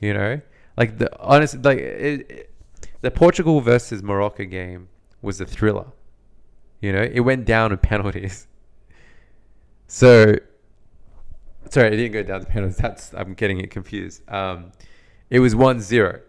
[0.00, 0.40] You know,
[0.78, 2.50] like the honestly, like it, it,
[3.00, 4.88] the Portugal versus Morocco game
[5.20, 5.86] was a thriller.
[6.80, 8.46] You know, it went down to penalties.
[9.88, 10.36] So,
[11.70, 12.76] sorry, it didn't go down to penalties.
[12.82, 14.22] That's I'm getting it confused.
[14.30, 14.70] Um,
[15.30, 16.20] it was 1-0.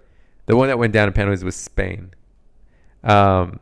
[0.48, 2.12] The one that went down to penalties was Spain.
[3.04, 3.60] Um,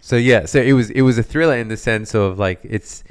[0.00, 3.02] so yeah, so it was it was a thriller in the sense of like it's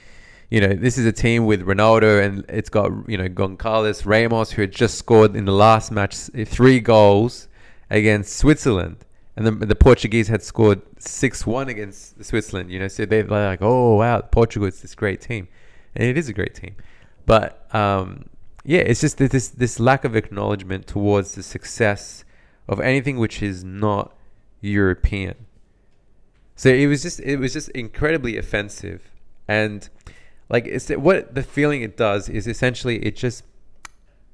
[0.50, 4.52] you know this is a team with Ronaldo and it's got you know Goncalves Ramos
[4.52, 6.16] who had just scored in the last match
[6.46, 7.48] three goals
[7.90, 12.72] against Switzerland and the, the Portuguese had scored six one against Switzerland.
[12.72, 15.48] You know, so they're like, oh wow, Portugal is this great team,
[15.96, 16.76] and it is a great team.
[17.26, 18.30] But um,
[18.64, 22.24] yeah, it's just this this lack of acknowledgement towards the success
[22.68, 24.16] of anything which is not
[24.62, 25.36] European.
[26.56, 29.12] So it was just it was just incredibly offensive,
[29.48, 29.90] and
[30.50, 33.44] like it's what the feeling it does is essentially it just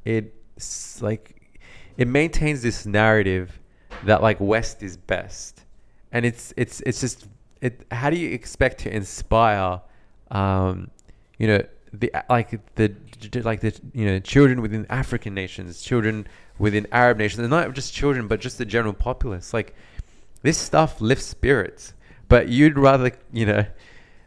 [0.06, 1.60] it's like
[1.98, 3.60] it maintains this narrative
[4.06, 5.66] that like West is best,
[6.12, 7.28] and it's it's it's just
[7.62, 7.86] it.
[7.92, 9.82] How do you expect to inspire,
[10.32, 10.90] um,
[11.38, 12.96] you know, the like the
[13.44, 17.94] like the you know children within African nations, children within Arab nations, and not just
[17.94, 19.54] children, but just the general populace.
[19.54, 19.76] Like
[20.42, 21.94] this stuff lifts spirits,
[22.30, 23.66] but you'd rather you know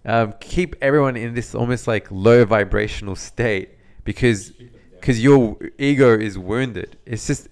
[0.04, 3.70] um, keep everyone in this almost like low vibrational state
[4.04, 4.52] because
[4.94, 6.96] because your ego is wounded.
[7.06, 7.48] It's just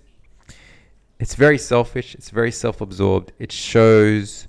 [1.18, 2.14] it's very selfish.
[2.14, 3.32] It's very self-absorbed.
[3.38, 4.48] It shows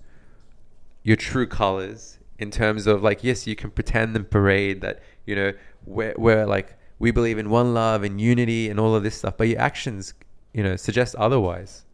[1.03, 5.35] your true colors in terms of like yes, you can pretend and parade that you
[5.35, 5.53] know
[5.85, 9.37] we're, we're like we believe in one love and unity and all of this stuff,
[9.37, 10.15] but your actions
[10.53, 11.85] you know suggest otherwise.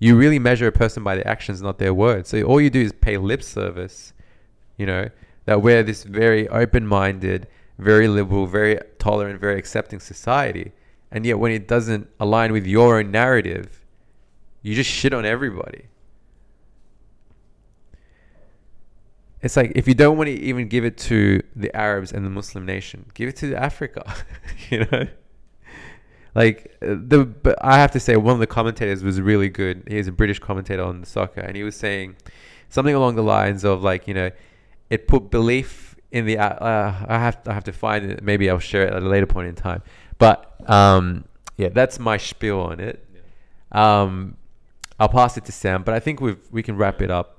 [0.00, 2.28] You really measure a person by their actions, not their words.
[2.30, 4.12] So all you do is pay lip service.
[4.76, 5.08] You know
[5.44, 10.72] that we're this very open-minded, very liberal, very tolerant, very accepting society,
[11.10, 13.82] and yet when it doesn't align with your own narrative
[14.62, 15.86] you just shit on everybody.
[19.42, 22.30] It's like if you don't want to even give it to the Arabs and the
[22.30, 24.14] Muslim nation, give it to Africa.
[24.70, 25.08] you know,
[26.36, 27.24] like the.
[27.24, 29.82] But I have to say, one of the commentators was really good.
[29.88, 32.16] He's a British commentator on the soccer, and he was saying
[32.68, 34.30] something along the lines of like, you know,
[34.92, 36.36] it put belief in the.
[36.36, 38.22] Uh, I have I have to find it.
[38.22, 39.82] Maybe I'll share it at a later point in time.
[40.18, 41.24] But um,
[41.56, 43.02] yeah, that's my spiel on it.
[43.72, 44.36] Um,
[45.00, 47.38] I'll pass it to Sam, but I think we we can wrap it up.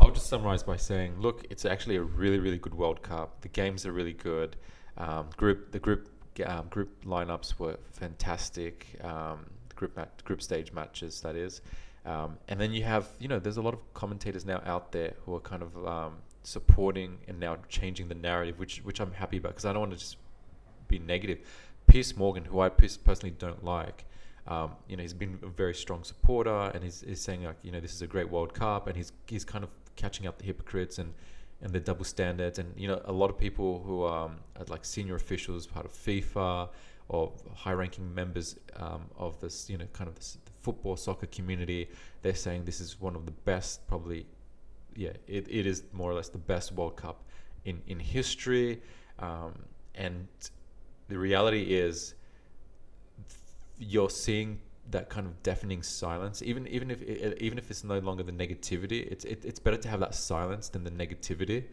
[0.00, 3.40] I'll just summarize by saying, look, it's actually a really really good World Cup.
[3.42, 4.56] The games are really good.
[4.98, 6.08] Um, group the group
[6.44, 8.98] um, group lineups were fantastic.
[9.04, 9.46] Um,
[9.76, 11.60] group mat- group stage matches that is,
[12.06, 15.14] um, and then you have you know there's a lot of commentators now out there
[15.24, 19.38] who are kind of um, supporting and now changing the narrative, which which I'm happy
[19.38, 20.16] about because I don't want to just
[20.88, 21.38] be negative.
[21.88, 24.06] Piers Morgan, who I personally don't like,
[24.48, 27.72] um, you know, he's been a very strong supporter, and he's, he's saying like, you
[27.72, 30.44] know, this is a great World Cup, and he's he's kind of catching up the
[30.44, 31.12] hypocrites and
[31.62, 34.84] and the double standards, and you know, a lot of people who um, are like
[34.84, 36.68] senior officials, part of FIFA,
[37.08, 41.88] or high-ranking members um, of this, you know, kind of this football soccer community,
[42.22, 44.26] they're saying this is one of the best, probably,
[44.96, 47.18] yeah, it, it is more or less the best World Cup
[47.64, 48.70] in in history,
[49.28, 49.52] um,
[49.94, 50.26] and
[51.08, 52.14] the reality is
[53.78, 54.58] you're seeing
[54.90, 56.42] that kind of deafening silence.
[56.42, 57.00] Even even if
[57.46, 60.68] even if it's no longer the negativity it's it, it's better to have that silence
[60.68, 61.64] than the negativity.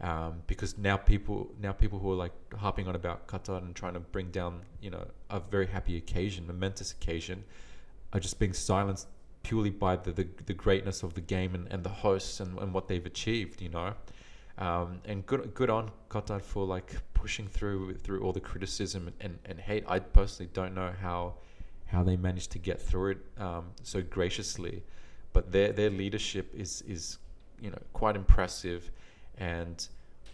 [0.00, 3.94] Um, because now people now people who are like harping on about Qatar and trying
[3.94, 7.38] to bring down you know a very happy occasion momentous occasion
[8.12, 9.06] are just being silenced
[9.42, 12.74] purely by the, the, the greatness of the game and, and the hosts and, and
[12.74, 13.94] what they've achieved you know
[14.58, 19.38] um, and good good on Qatar for like pushing through through all the criticism and,
[19.44, 21.34] and hate I personally don't know how
[21.88, 24.82] how they managed to get through it um, so graciously.
[25.32, 27.18] But their their leadership is is
[27.60, 28.90] you know quite impressive,
[29.36, 29.86] and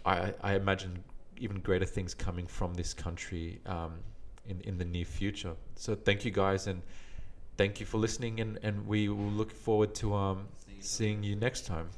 [0.04, 1.02] I, I imagine
[1.38, 3.94] even greater things coming from this country um,
[4.46, 5.54] in in the near future.
[5.76, 6.82] So thank you guys, and
[7.56, 10.48] thank you for listening, and and we will look forward to um,
[10.80, 11.88] seeing you next time.